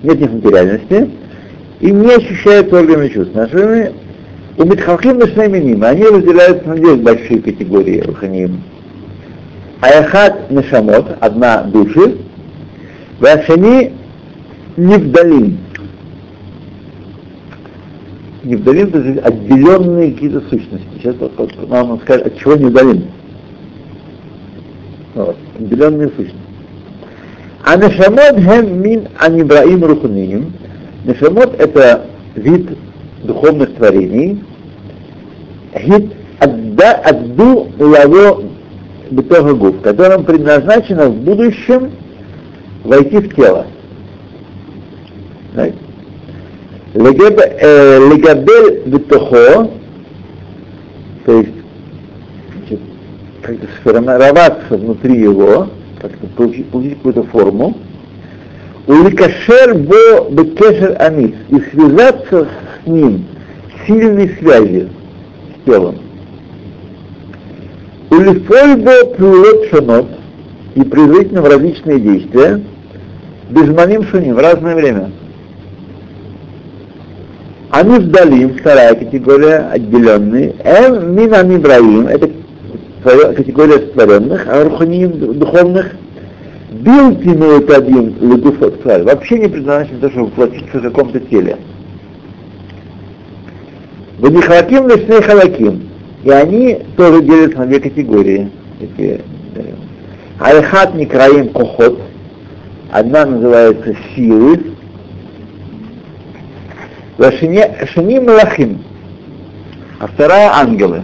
нет 0.02 0.20
них 0.20 0.32
материальности, 0.32 1.10
и 1.80 1.90
не 1.90 2.14
ощущают 2.14 2.72
органами 2.72 3.08
чувств 3.08 3.34
нашими, 3.34 3.92
у 4.58 4.64
Митхалхим 4.64 5.18
Нашнаминим, 5.18 5.84
они 5.84 6.02
разделяются 6.02 6.68
на 6.68 6.74
две 6.74 6.96
большие 6.96 7.40
категории 7.40 8.00
Руханим. 8.00 8.60
Аяхат 9.80 10.50
Нешамот, 10.50 11.16
одна 11.20 11.62
души, 11.62 12.18
Вашани 13.20 13.92
Невдалим. 14.76 15.58
Невдалим 18.42 18.88
это 18.88 19.28
отделенные 19.28 20.12
какие-то 20.12 20.40
сущности. 20.40 20.88
Сейчас 20.96 21.14
нам 21.68 22.00
скажет, 22.00 22.26
от 22.26 22.38
чего 22.38 22.54
Невдалим. 22.56 23.04
Вот, 25.14 25.36
отделенные 25.56 26.08
сущности. 26.08 26.36
А 27.64 27.76
Нешамот 27.76 28.42
хем 28.42 28.82
мин 28.82 29.08
анибраим 29.18 29.84
руханим. 29.84 30.52
Нешамот 31.04 31.54
это 31.60 32.06
вид 32.34 32.70
духовных 33.22 33.74
творений, 33.74 34.42
адду 37.04 37.68
лаво 37.78 38.42
бетога 39.10 39.72
которым 39.82 40.24
предназначено 40.24 41.08
в 41.08 41.16
будущем 41.16 41.90
войти 42.84 43.18
в 43.18 43.34
тело. 43.34 43.66
Легабель 46.94 48.82
бетохо, 48.86 49.70
то 51.24 51.32
есть 51.38 51.50
как-то 53.42 53.66
сформироваться 53.80 54.76
внутри 54.76 55.20
его, 55.20 55.68
как-то 56.00 56.26
получить, 56.28 56.66
получить 56.70 56.96
какую-то 56.96 57.22
форму, 57.24 57.76
уликашер 58.86 59.74
бо 59.74 60.30
бекешер 60.30 60.96
амис, 60.98 61.34
и 61.48 61.60
связаться 61.70 62.46
с 62.46 62.86
ним 62.86 63.26
сильной 63.86 64.28
связи 64.38 64.88
с 64.88 64.97
телом. 65.64 65.96
Улифольбо 68.10 69.04
плюет 69.16 69.70
шанот 69.70 70.06
и 70.74 70.82
производительно 70.82 71.42
в 71.42 71.46
различные 71.46 72.00
действия, 72.00 72.60
безманим 73.50 74.04
шуним, 74.04 74.34
в 74.34 74.38
разное 74.38 74.74
время. 74.74 75.10
Они 77.70 77.98
вдалим, 77.98 78.54
вторая 78.58 78.94
категория, 78.94 79.68
отделенные. 79.70 80.54
Эм 80.64 81.14
минам 81.14 81.54
Ибраим, 81.54 82.06
это 82.06 82.30
категория 83.02 83.78
сотворенных, 83.78 84.46
а 84.48 84.64
руханим 84.64 85.38
духовных, 85.38 85.94
бил 86.70 87.16
тимует 87.16 87.70
один 87.70 88.14
легуфот 88.20 88.84
вообще 88.84 89.38
не 89.38 89.48
предназначен 89.48 90.00
то, 90.00 90.10
чтобы 90.10 90.26
воплотиться 90.26 90.78
в 90.78 90.82
каком-то 90.82 91.20
теле. 91.20 91.56
Ванихалаким 94.18 94.88
лесные 94.88 95.22
халаким. 95.22 95.88
И 96.24 96.30
они 96.30 96.74
тоже 96.96 97.22
делятся 97.22 97.58
на 97.58 97.66
две 97.66 97.80
категории. 97.80 98.50
Альхат 100.40 100.94
Никраим 100.94 101.50
Кохот. 101.50 102.00
Одна 102.90 103.26
называется 103.26 103.96
силы. 104.14 104.60
Шини 107.18 108.18
Малахим. 108.18 108.82
А 110.00 110.06
вторая 110.06 110.50
ангелы. 110.52 111.02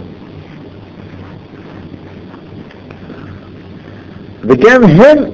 Вегем 4.43 4.87
хем 4.87 5.33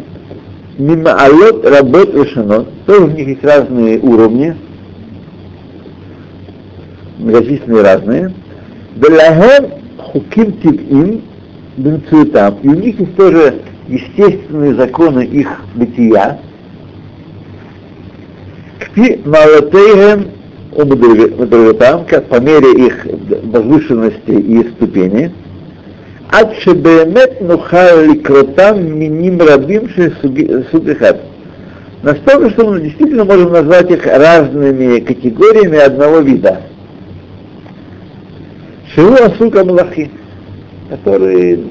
мимаалот 0.78 1.66
работ 1.66 2.14
решено. 2.14 2.66
Тоже 2.86 3.04
у 3.04 3.08
них 3.10 3.28
есть 3.28 3.44
разные 3.44 4.00
уровни, 4.00 4.56
многочисленные 7.21 7.83
разные. 7.83 8.33
Белахем 8.97 9.71
хуким 9.99 10.53
тибим 10.61 11.23
бенцуетам. 11.77 12.59
И 12.63 12.69
у 12.69 12.75
них 12.75 12.99
есть 12.99 13.17
тоже 13.17 13.55
естественные 13.89 14.75
законы 14.75 15.25
их 15.25 15.49
бытия. 15.75 16.39
Кпи 18.81 19.21
малатейхем 19.25 20.29
умудритам, 20.73 22.05
как 22.07 22.27
по 22.27 22.41
мере 22.41 22.87
их 22.87 23.07
возвышенности 23.45 24.31
и 24.31 24.69
ступени. 24.71 25.33
עד 26.33 26.47
שבאמת 26.59 27.31
נוכל 27.41 27.93
לקרותם 28.09 28.77
מינים 28.79 29.39
רבים 29.41 29.81
של 29.89 30.09
סוג 30.71 30.91
אחד. 30.91 31.15
Настолько, 32.03 32.51
что 32.51 32.67
мы 32.67 32.81
действительно 32.83 33.25
можем 33.25 33.53
назвать 33.53 33.91
их 33.91 34.07
разными 34.07 35.01
категориями 35.01 35.79
одного 35.79 36.21
вида. 36.21 36.61
Шиву 38.94 39.14
Асука 39.14 39.64
Малахи, 39.64 40.12
который 40.90 41.64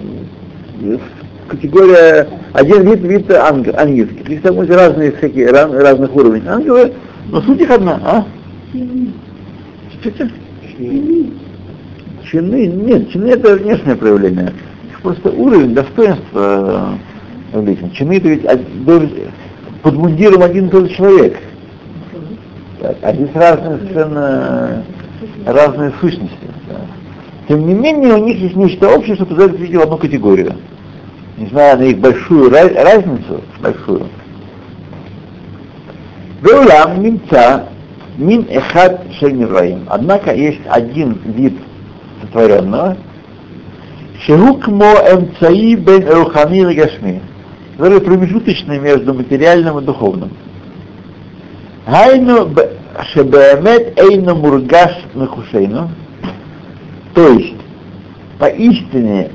категория, 1.49 2.29
один 2.53 2.91
вид, 2.91 3.01
вид 3.01 3.31
ангел, 3.31 3.75
ангельский. 3.77 4.25
Есть 4.27 4.43
там 4.43 4.59
разные 4.61 5.12
всякие, 5.12 5.51
раз, 5.51 5.71
разных 5.71 6.14
уровней. 6.14 6.43
Ангелы, 6.47 6.93
но 7.29 7.43
суть 7.43 7.61
их 7.61 7.71
одна, 7.71 8.01
а? 8.03 8.25
Что 10.01 10.29
Чины, 12.31 12.66
нет, 12.66 13.11
чины 13.11 13.27
это 13.27 13.57
внешнее 13.57 13.97
проявление. 13.97 14.53
Просто 15.03 15.31
уровень 15.31 15.75
достоинства 15.75 16.99
э, 17.53 17.64
лично. 17.64 17.91
Чины 17.91 18.18
это 18.18 18.29
ведь 18.29 18.47
под 19.83 19.95
мундиром 19.95 20.43
один 20.43 20.68
и 20.68 20.71
тот 20.71 20.89
же 20.89 20.95
человек. 20.95 21.37
Так, 22.81 22.97
а 23.03 23.12
здесь 23.12 23.31
разные 23.35 23.79
совершенно 23.79 24.85
разные 25.45 25.93
сущности. 26.01 26.49
Тем 27.51 27.66
не 27.66 27.74
менее, 27.74 28.14
у 28.14 28.24
них 28.24 28.38
есть 28.38 28.55
нечто 28.55 28.88
общее, 28.88 29.16
что 29.16 29.26
позволяет 29.26 29.59
видеть 29.59 29.74
в 29.74 29.80
одну 29.80 29.98
категорию. 29.98 30.55
Несмотря 31.36 31.76
на 31.78 31.82
их 31.82 31.98
большую 31.98 32.48
разницу, 32.48 33.42
большую. 33.61 34.07
Веулам 36.42 37.03
немца 37.03 37.64
мин 38.18 38.46
эхад 38.48 39.03
шельмираим. 39.18 39.80
Однако 39.88 40.32
есть 40.32 40.61
один 40.68 41.18
вид 41.24 41.55
сотворенного, 42.22 42.96
Шигукмо 44.24 44.94
эмцаи 45.11 45.74
бен 45.74 46.09
рухани 46.09 46.72
гашми, 46.72 47.20
который 47.76 48.01
промежуточный 48.01 48.78
между 48.78 49.12
материальным 49.12 49.80
и 49.80 49.82
духовным. 49.82 50.30
Гайну 51.84 52.48
шебеэмет 53.12 53.98
эйну 53.98 54.36
мургаш 54.36 54.92
мехушейну, 55.14 55.90
то 57.15 57.29
есть, 57.29 57.57
поистине 58.39 59.31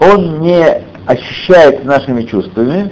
он 0.00 0.40
не 0.40 0.64
ощущается 1.06 1.84
нашими 1.86 2.22
чувствами. 2.22 2.90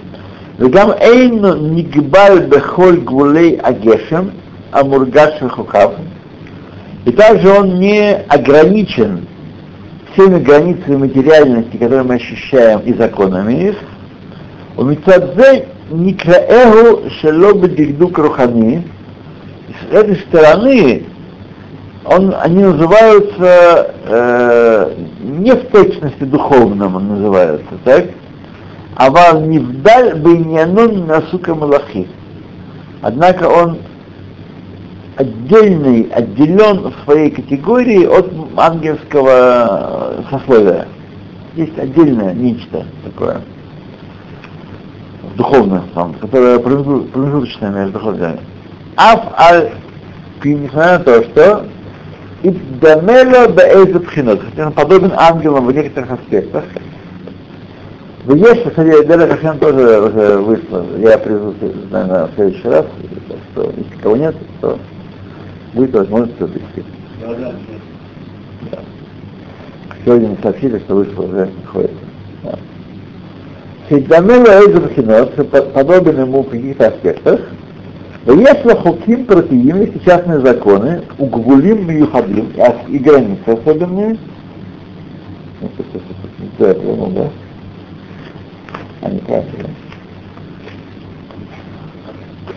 Вегам 0.59 0.93
эйну 1.01 1.57
нигбаль 1.57 2.47
бехоль 2.47 2.99
гулей 3.01 3.57
агешем 3.57 4.33
амургаш 4.73 5.41
хукав. 5.51 5.95
И 7.05 7.13
также 7.13 7.49
он 7.49 7.79
не 7.79 8.15
ограничен 8.15 9.27
всеми 10.13 10.41
границами 10.41 10.97
материальности, 10.97 11.77
которые 11.77 12.03
мы 12.03 12.15
ощущаем, 12.17 12.81
и 12.81 12.93
законами 12.93 13.69
их. 13.71 13.77
У 14.77 14.85
митцадзе 14.85 15.69
никраэгу 15.91 17.11
шелобы 17.21 17.69
дигдук 17.69 18.19
рухани. 18.19 18.85
С 19.69 19.95
этой 19.95 20.17
стороны 20.17 21.05
он, 22.05 22.35
они 22.41 22.63
называются 22.63 23.95
э, 24.05 24.95
не 25.21 25.53
в 25.53 25.67
точности 25.67 26.25
духовном 26.25 26.97
он 26.97 27.09
называется, 27.09 27.75
так? 27.85 28.07
А 28.97 29.11
вал 29.11 29.43
невдаль 29.43 30.15
бейнянун 30.19 31.07
насука 31.07 31.55
малахи. 31.55 32.09
Однако 33.03 33.45
он 33.45 33.79
отдельный, 35.17 36.09
отделен 36.13 36.93
в 36.93 37.05
своей 37.05 37.31
категории 37.31 38.07
от 38.07 38.33
ангельского 38.57 40.25
сословия. 40.31 40.89
Есть 41.55 41.79
отдельное 41.79 42.33
нечто 42.33 42.85
такое, 43.05 43.41
духовное, 45.37 45.83
которое 46.21 46.59
промежуточное 46.59 47.71
между 47.71 47.99
духовными. 47.99 48.39
Аф 48.99 49.33
аль 49.39 49.71
несмотря 50.45 50.99
на 50.99 51.05
то, 51.05 51.23
что 51.23 51.65
Иддамело 52.43 53.49
беэйзу 53.49 54.01
пхинот, 54.01 54.41
он 54.57 54.73
подобен 54.73 55.13
ангелам 55.17 55.67
в 55.67 55.73
некоторых 55.73 56.13
аспектах. 56.13 56.65
Вы 58.25 58.39
есть, 58.39 58.63
кстати, 58.63 59.07
Дера 59.07 59.27
Хашем 59.27 59.59
тоже 59.59 60.01
уже 60.01 60.39
вышло. 60.39 60.87
Я 60.99 61.19
привезу, 61.19 61.55
наверное, 61.91 62.27
в 62.27 62.35
следующий 62.37 62.69
раз, 62.69 62.87
что 63.53 63.73
если 63.77 64.03
кого 64.03 64.17
нет, 64.17 64.37
то 64.61 64.79
будет 65.75 65.95
возможность 65.95 66.39
да. 66.39 66.49
Сегодня 70.05 70.29
мне 70.29 70.39
сообщили, 70.43 70.79
что 70.79 70.95
вышло 70.95 71.23
уже 71.23 71.49
ходит. 71.73 71.91
Да. 72.45 72.55
Сейдамела 73.89 74.61
Эйзу 74.61 75.45
подобен 75.75 76.21
ему 76.21 76.43
в 76.43 76.51
каких-то 76.51 76.89
аспектах, 76.89 77.41
если 78.35 78.75
хуким 78.75 79.25
протеим, 79.25 79.81
есть 79.81 80.05
частные 80.05 80.41
законы, 80.41 81.03
угвулим 81.19 81.87
мюхадим, 81.87 82.53
и 82.89 82.99
границы 82.99 83.41
особенные, 83.47 84.19
не 85.61 86.49
то 86.59 86.69
я 86.69 86.75
понял? 86.75 87.31
А 89.01 89.11
не 89.11 89.19
правильно. 89.21 89.71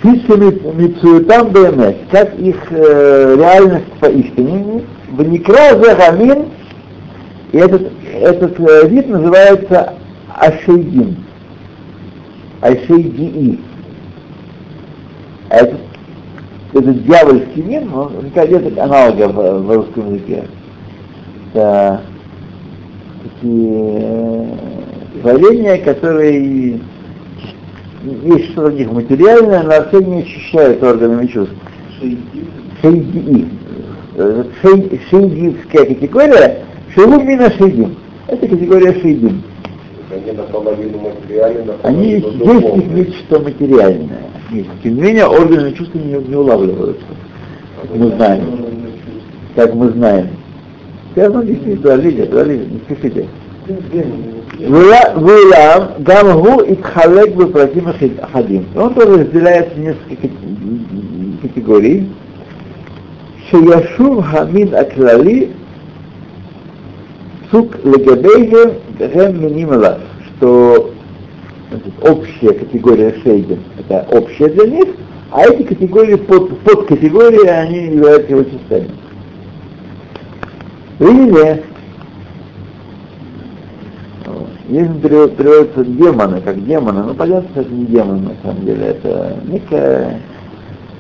Мицуетам 0.04 1.50
БМС, 1.50 1.96
как 2.12 2.38
их 2.40 2.58
э, 2.72 3.36
реальность 3.38 3.94
поистине, 4.00 4.84
в 5.10 5.22
Некразе 5.22 5.96
Гамин, 5.96 6.46
и 7.52 7.58
этот, 7.58 7.92
этот 8.12 8.60
э, 8.60 8.88
вид 8.88 9.08
называется 9.08 9.94
Ашейдин, 10.36 11.18
Ашейдии. 12.62 13.60
А 15.52 15.58
этот, 15.58 15.80
этот 16.74 17.04
дьявольский 17.06 17.62
мир, 17.62 17.84
он, 17.94 18.32
нет 18.34 18.80
аналога 18.80 19.28
в, 19.28 19.60
в 19.64 19.76
русском 19.76 20.14
языке. 20.14 20.46
Это 21.54 22.02
такие 23.22 24.00
э, 24.02 24.46
творения, 25.22 25.78
которые 25.84 26.80
есть 28.24 28.52
что-то 28.52 28.68
у 28.68 28.72
них 28.72 28.92
материальное, 28.94 29.64
но 29.64 29.90
все 29.90 30.00
не 30.00 30.22
ощущают 30.22 30.82
органами 30.82 31.28
чувств. 31.28 31.54
Шейди. 32.82 33.48
Шейдивская 34.62 35.86
категория, 35.86 36.64
шеу 36.96 37.20
мина 37.20 37.52
шейдим. 37.52 37.98
Это 38.28 38.48
категория 38.48 38.94
шейдим 39.02 39.44
Они 40.11 40.33
наполовину 40.33 40.99
материальны, 40.99 41.73
Они 41.83 42.11
есть, 42.13 42.27
есть 42.27 42.77
их 42.77 42.87
нечто 42.93 43.41
материальное. 43.41 44.23
Нет. 44.51 44.67
Тем 44.83 44.95
не 44.95 45.03
менее, 45.03 45.27
органы 45.27 45.73
чувства 45.73 45.99
не, 45.99 46.13
не 46.13 46.37
улавливаются. 46.37 47.05
Как 47.83 47.97
мы 47.97 48.09
знаем. 48.11 48.67
Как 49.57 49.75
мы 49.75 49.89
знаем. 49.91 50.29
Я 51.17 51.31
вам 51.31 51.41
объясню, 51.43 51.77
подождите, 51.77 52.25
подождите, 52.25 52.67
не 52.67 52.79
спешите. 52.81 53.27
ואולם, 54.59 55.83
גם 56.03 56.31
הוא 56.31 56.63
התחלק 56.63 57.35
בפרטים 57.35 57.85
אחדים. 58.21 58.65
Он 58.77 58.95
тоже 58.95 59.25
разделяется 59.25 59.75
в 59.75 59.79
несколько 59.79 60.29
категорий. 61.43 62.07
שישוב 63.51 64.25
המין 64.27 64.69
הכללי 64.75 65.47
сук 67.52 67.76
легабейгем 67.84 68.74
гем 68.98 69.44
миним 69.44 69.70
что 70.38 70.92
значит, 71.70 71.94
общая 72.02 72.54
категория 72.54 73.16
шейдин 73.24 73.60
это 73.78 74.08
общая 74.12 74.50
для 74.50 74.68
них, 74.68 74.88
а 75.32 75.44
эти 75.44 75.64
категории 75.64 76.16
под, 76.16 76.52
категории 76.88 77.46
они 77.48 77.96
являются 77.96 78.32
его 78.32 78.44
частями. 78.44 78.92
Или 81.00 81.64
Если 84.72 84.94
переводятся 85.00 85.84
демоны, 85.84 86.40
как 86.40 86.64
демоны, 86.66 87.04
ну 87.04 87.14
понятно, 87.14 87.50
что 87.52 87.62
это 87.62 87.74
не 87.74 87.88
демоны 87.88 88.30
на 88.30 88.36
самом 88.42 88.66
деле, 88.66 88.86
это 88.88 89.36
некая, 89.46 90.22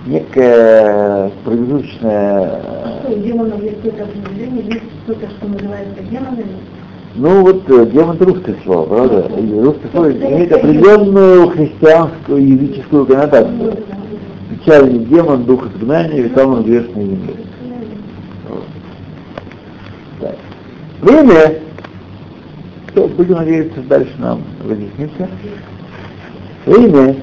некая 0.06 1.32
промежуточная... 1.44 2.62
Что, 3.04 3.16
демонов 3.16 3.62
есть 3.64 3.78
какое-то 3.78 4.04
определение, 4.04 4.64
есть 4.66 4.84
что-то, 5.04 5.30
что 5.30 5.48
называется 5.48 6.04
демонами? 6.04 6.46
Ну 7.16 7.42
вот 7.42 7.70
э, 7.70 7.86
демон 7.88 8.16
это 8.16 8.26
русское 8.26 8.56
слово, 8.64 8.86
правда? 8.88 9.32
И 9.38 9.60
русское 9.60 9.90
слово 9.92 10.12
имеет 10.14 10.54
определенную 10.54 11.50
христианскую 11.50 12.48
языческую 12.48 13.06
коннотацию. 13.06 13.78
Печальный 14.50 15.00
демон, 15.00 15.44
дух 15.44 15.66
изгнания, 15.68 16.22
витал 16.22 16.56
на 16.56 16.62
грешной 16.62 17.06
земле. 17.06 17.34
Вот. 20.20 20.36
Время 21.02 21.62
то 22.94 23.08
будем 23.08 23.36
надеяться, 23.36 23.82
дальше 23.82 24.14
нам 24.18 24.44
разъяснится. 24.68 25.30
Имя 26.66 27.16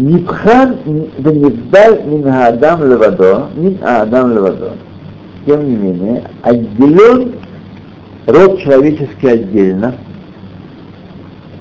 Нибхан 0.00 0.76
Венибдаль 1.18 2.02
Мин 2.06 2.26
Адам 2.26 2.88
Левадо, 2.88 3.48
Мин 3.54 3.78
Адам 3.82 4.32
Левадо. 4.32 4.72
Тем 5.44 5.68
не 5.68 5.76
менее, 5.76 6.24
отделен 6.42 7.34
род 8.26 8.60
человеческий 8.60 9.28
отдельно, 9.28 9.94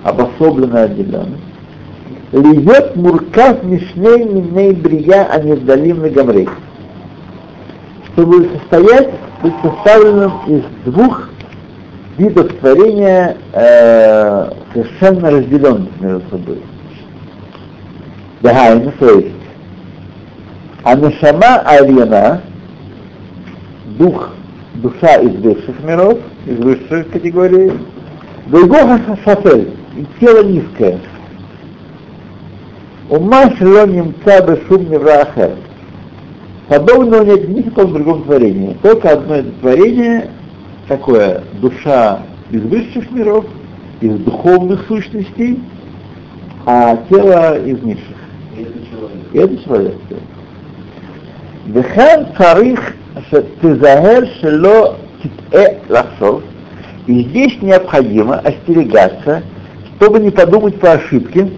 обособленно 0.03 0.83
отделен. 0.83 1.35
Льет 2.31 2.95
муркав 2.95 3.63
мишней 3.63 4.23
миней 4.23 4.73
брия 4.73 5.25
аневдалим 5.25 6.01
гамрей. 6.13 6.47
Чтобы 8.13 8.49
состоять, 8.57 9.09
быть 9.43 9.53
составленным 9.61 10.31
из 10.47 10.61
двух 10.85 11.29
видов 12.17 12.53
творения 12.59 13.35
э, 13.51 14.51
совершенно 14.73 15.31
разделенных 15.31 15.89
между 15.99 16.21
собой. 16.29 16.61
Да, 18.41 18.73
ну 18.75 18.91
то 18.97 19.19
есть, 19.19 19.35
а 20.83 20.95
нашама 20.95 21.57
Арьяна, 21.65 22.41
дух, 23.97 24.29
душа 24.75 25.15
из 25.15 25.35
высших 25.41 25.83
миров, 25.83 26.19
из 26.45 26.57
высших 26.57 27.09
категорий, 27.11 27.73
другого 28.47 28.97
шафель, 29.25 29.73
и 29.97 30.05
тело 30.19 30.43
низкое. 30.43 30.99
Ума 33.09 33.51
шело 33.57 33.85
немца 33.87 34.41
бешум 34.45 34.89
неврахер. 34.89 35.57
Подобного 36.69 37.25
нет 37.25 37.49
ни 37.49 37.61
в 37.61 37.73
каком 37.73 37.93
другом 37.93 38.23
творении. 38.23 38.77
Только 38.81 39.09
одно 39.09 39.35
это 39.35 39.51
творение 39.59 40.29
такое 40.87 41.43
душа 41.59 42.21
из 42.51 42.61
высших 42.61 43.11
миров, 43.11 43.45
из 43.99 44.17
духовных 44.19 44.85
сущностей, 44.87 45.59
а 46.65 46.97
тело 47.09 47.57
из 47.57 47.81
низших. 47.81 48.18
И 49.32 49.38
это 49.38 49.56
человек. 49.64 49.94
וכן 51.72 52.22
צריך 52.38 52.92
שתזהר 53.30 54.20
שלא 54.40 54.94
תטעה 55.22 55.64
לחשוב, 55.90 56.42
и 57.06 57.22
здесь 57.22 57.62
необходимо 57.62 58.36
остерегаться, 58.36 59.42
чтобы 59.96 60.20
не 60.20 60.30
подумать 60.30 60.80
по 60.80 60.92
ошибке, 60.92 61.48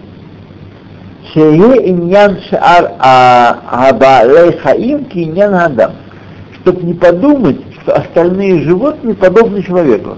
שיהיה 1.33 1.81
עניין 1.83 2.31
שאר 2.39 2.85
הבעלי 2.99 4.59
חיים 4.59 5.03
כעניין 5.09 5.53
האדם. 5.53 5.89
Чтобы 6.61 6.83
не 6.83 6.93
подумать, 6.93 7.57
что 7.81 7.95
остальные 7.95 8.63
животные 8.63 9.15
подобны 9.15 9.63
человеку. 9.63 10.17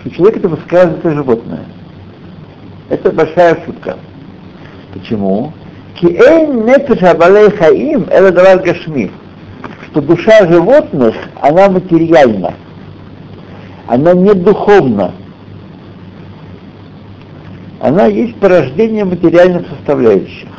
Что 0.00 0.10
человек 0.10 0.38
это 0.38 0.48
высказывается 0.48 1.10
животное. 1.10 1.64
Это 2.88 3.12
большая 3.12 3.54
ошибка. 3.54 3.96
Почему? 4.92 5.52
Киэйн 5.99 6.65
нефеш 6.65 7.01
абалей 7.01 7.49
хаим 7.51 8.05
это 8.09 8.31
давар 8.31 8.59
гашми. 8.59 9.11
Что 9.89 10.01
душа 10.01 10.45
животных, 10.47 11.15
она 11.41 11.69
материальна. 11.69 12.53
Она 13.87 14.13
не 14.13 14.33
духовна. 14.33 15.13
Она 17.79 18.05
есть 18.05 18.35
порождение 18.35 19.05
материальных 19.05 19.67
составляющих. 19.69 20.49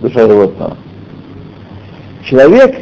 Душа 0.00 0.26
животного. 0.26 0.76
Человек 2.24 2.76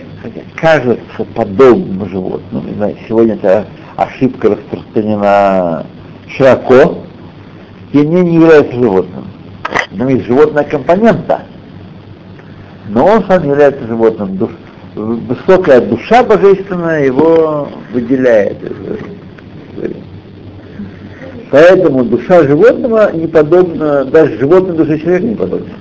кажется 0.57 1.25
подобным 1.35 2.09
животным, 2.09 2.65
сегодня 3.09 3.35
эта 3.35 3.67
ошибка 3.97 4.51
распространена 4.51 5.87
широко, 6.29 6.99
тем 7.93 8.11
не 8.11 8.35
является 8.35 8.73
животным. 8.75 9.25
Но 9.93 10.09
есть 10.09 10.27
животная 10.27 10.65
компонента, 10.65 11.43
но 12.90 13.06
он 13.06 13.26
сам 13.28 13.44
является 13.48 13.86
животным. 13.88 14.38
Душ, 14.38 14.52
высокая 14.96 15.82
душа 15.82 16.24
божественная 16.24 17.06
его 17.06 17.70
выделяет. 17.92 18.58
Поэтому 21.52 22.04
душа 22.04 22.44
животного 22.44 23.12
не 23.14 23.28
подобна, 23.28 24.06
даже 24.06 24.38
животной 24.40 24.76
душе 24.76 25.00
человека 25.00 25.26
не 25.26 25.36
подобна. 25.36 25.74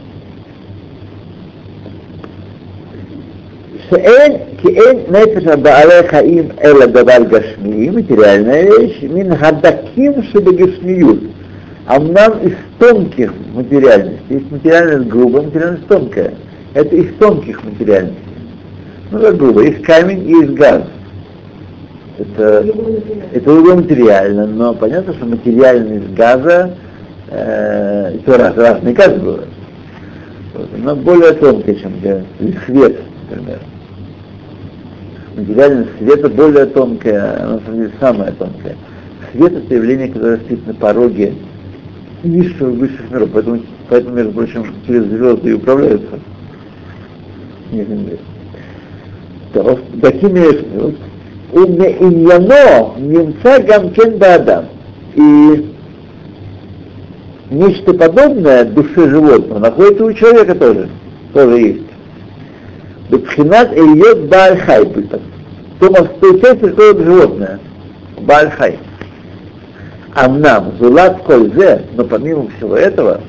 שאין, 3.91 4.33
כי 4.59 4.69
אין 4.69 4.99
נפש 5.11 5.47
הבעלי 5.47 6.09
חיים 6.09 6.49
אלא 6.65 6.87
דבר 6.87 7.19
גשמי, 7.31 7.91
материальная 7.91 8.63
вещь, 8.63 9.03
мин 9.03 9.37
хадаким 9.37 10.23
шебегешмиют. 10.33 11.21
Амнам 11.87 12.33
из 12.43 12.55
тонких 12.79 13.31
материальностей. 13.55 14.23
Есть 14.31 14.51
материальность 14.51 15.09
грубая, 15.09 15.43
материальность 15.43 15.87
тонкая. 15.87 16.33
Это 16.74 16.96
из 16.96 17.16
тонких 17.16 17.64
материальностей. 17.64 18.24
Ну 19.12 19.20
как 19.20 19.38
грубо, 19.38 19.62
есть 19.62 19.82
камень 19.84 20.30
и 20.30 20.32
есть 20.32 20.52
газ. 20.54 20.84
Это, 22.18 22.66
это 23.34 23.52
уже 23.52 23.76
материально, 23.76 24.46
но 24.46 24.74
понятно, 24.74 25.14
что 25.14 25.26
материальность 25.26 26.14
газа 26.14 26.76
э, 27.30 28.16
это 28.16 28.38
раз, 28.38 28.58
разные 28.58 28.94
газы 28.94 29.18
бывают. 29.18 29.48
Вот, 30.54 30.70
но 30.78 30.96
более 30.96 31.32
тонкая, 31.34 31.76
чем 31.76 31.94
газ. 32.02 32.24
свет, 32.66 33.00
например 33.30 33.60
материальность 35.40 35.98
света 35.98 36.30
более 36.30 36.66
тонкая, 36.66 37.48
на 37.48 37.60
самом 37.60 37.76
деле 37.76 37.92
самая 38.00 38.32
тонкая. 38.34 38.76
Свет 39.32 39.54
это 39.54 39.76
явление, 39.76 40.10
которое 40.10 40.38
стоит 40.38 40.66
на 40.68 40.74
пороге 40.74 41.34
низшего 42.24 42.72
высших 42.72 43.10
миров, 43.12 43.30
поэтому, 43.34 43.62
поэтому, 43.90 44.16
между 44.16 44.32
прочим, 44.34 44.66
через 44.86 45.06
звезды 45.06 45.52
и 45.52 45.54
управляются. 45.54 46.20
Такими 50.02 51.00
умеиньяно 51.52 52.94
немца 52.98 53.62
гамкен 53.62 54.18
бадам. 54.18 54.66
И 55.16 55.74
нечто 57.50 57.94
подобное 57.94 58.66
душе 58.66 59.10
животного 59.10 59.60
находится 59.60 60.06
у 60.06 60.14
человека 60.14 60.56
тоже, 60.56 60.90
тоже 61.34 61.60
есть. 61.60 61.82
Бетхинат 63.10 63.76
Ильет 63.76 64.30
Баальхай, 64.30 64.86
то 65.80 65.88
той 66.22 66.40
части, 66.42 66.70
которое 66.70 67.04
животное, 67.04 67.60
Баальхай. 68.20 68.78
Амнам, 70.14 70.74
Зулат 70.80 71.24
Кользе, 71.24 71.84
но 71.96 72.04
помимо 72.04 72.48
всего 72.58 72.76
этого, 72.76 73.22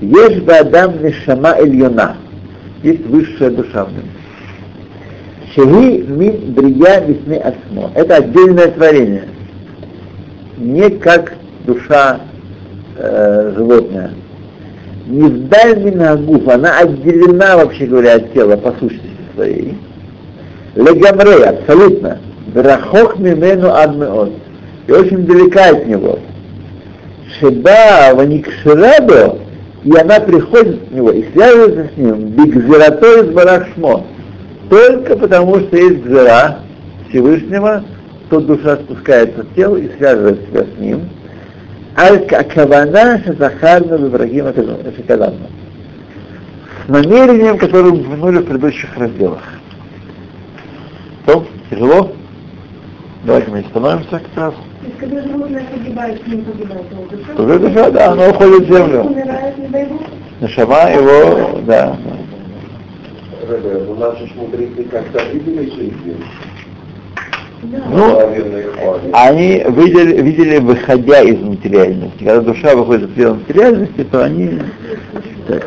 есть 0.00 0.42
Бадам 0.42 1.02
Нишама 1.02 1.56
Ильона, 1.60 2.16
есть 2.84 3.06
высшая 3.06 3.50
душа 3.50 3.86
в 3.86 3.92
нем. 3.92 4.04
Шеги 5.54 6.02
мин 6.02 6.52
брия 6.52 7.00
весны 7.00 7.34
осмо. 7.34 7.90
Это 7.94 8.16
отдельное 8.16 8.68
творение. 8.68 9.24
Не 10.58 10.90
как 10.90 11.34
душа 11.66 12.20
э, 12.96 13.52
животное. 13.56 14.10
не 15.06 15.22
вдаль 15.22 15.82
минагуф, 15.82 16.46
она 16.48 16.78
отделена, 16.78 17.56
вообще 17.56 17.86
говоря, 17.86 18.16
от 18.16 18.32
тела 18.32 18.56
по 18.56 18.72
сущности 18.72 19.08
своей. 19.34 19.76
Легамрей, 20.74 21.44
абсолютно. 21.44 22.18
Рахок 22.54 23.18
мимену 23.18 23.74
адмеот. 23.74 24.32
И 24.86 24.92
очень 24.92 25.24
далека 25.26 25.70
от 25.70 25.86
него. 25.86 26.18
Шеба 27.38 28.14
ваникширадо, 28.14 29.38
и 29.84 29.94
она 29.96 30.18
приходит 30.18 30.88
к 30.88 30.90
него 30.92 31.10
и 31.10 31.30
связывается 31.32 31.90
с 31.94 31.96
ним, 31.98 32.28
бигзиратой 32.30 33.26
из 33.26 33.34
барахшмо. 33.34 34.06
Только 34.70 35.16
потому, 35.16 35.60
что 35.60 35.76
есть 35.76 36.02
гзира 36.04 36.60
Всевышнего, 37.08 37.84
то 38.30 38.40
душа 38.40 38.76
спускается 38.76 39.42
в 39.42 39.54
тело 39.54 39.76
и 39.76 39.94
связывает 39.98 40.40
себя 40.48 40.64
с 40.64 40.80
ним. 40.80 41.02
Аль-Кавана 41.98 43.22
Шазахарна 43.24 43.96
Вибрагима 43.96 44.54
Шакадамна. 44.54 45.48
С 46.86 46.88
намерением, 46.88 47.58
которое 47.58 47.92
мы 47.92 48.00
упомянули 48.00 48.38
в 48.38 48.46
предыдущих 48.46 48.96
разделах. 48.96 49.42
То, 51.26 51.46
тяжело? 51.70 52.12
Давайте 53.24 53.50
мы 53.50 53.58
остановимся 53.60 54.08
как 54.10 54.22
раз. 54.36 54.54
То 54.84 54.90
есть, 54.90 54.98
когда 55.00 55.22
животное 55.22 55.64
погибает, 55.72 56.26
не 56.26 56.42
погибает 56.42 56.84
его 56.90 57.04
душа. 57.04 57.42
Уже 57.42 57.58
душа, 57.58 57.90
да, 57.90 58.12
она 58.12 58.28
уходит 58.28 58.68
в 58.68 58.72
землю. 58.72 59.00
Умирает, 59.04 59.56
не 59.56 59.68
дай 59.68 59.86
Бог. 59.86 60.02
Нашама 60.40 60.90
его, 60.90 61.60
да. 61.62 61.96
Ребе, 63.48 63.82
ну 63.88 63.94
наши 63.94 64.30
мудрецы 64.34 64.84
как-то 64.84 65.24
видели 65.32 65.70
жизнь? 65.70 66.22
Ну. 67.62 68.18
Они 69.14 69.64
видели, 69.70 70.20
видели, 70.20 70.58
выходя 70.58 71.22
из 71.22 71.40
материальности. 71.40 72.18
Когда 72.18 72.40
душа 72.42 72.76
выходит 72.76 73.16
из 73.16 73.30
материальности, 73.30 74.04
то 74.04 74.24
они 74.24 74.60
так, 75.48 75.66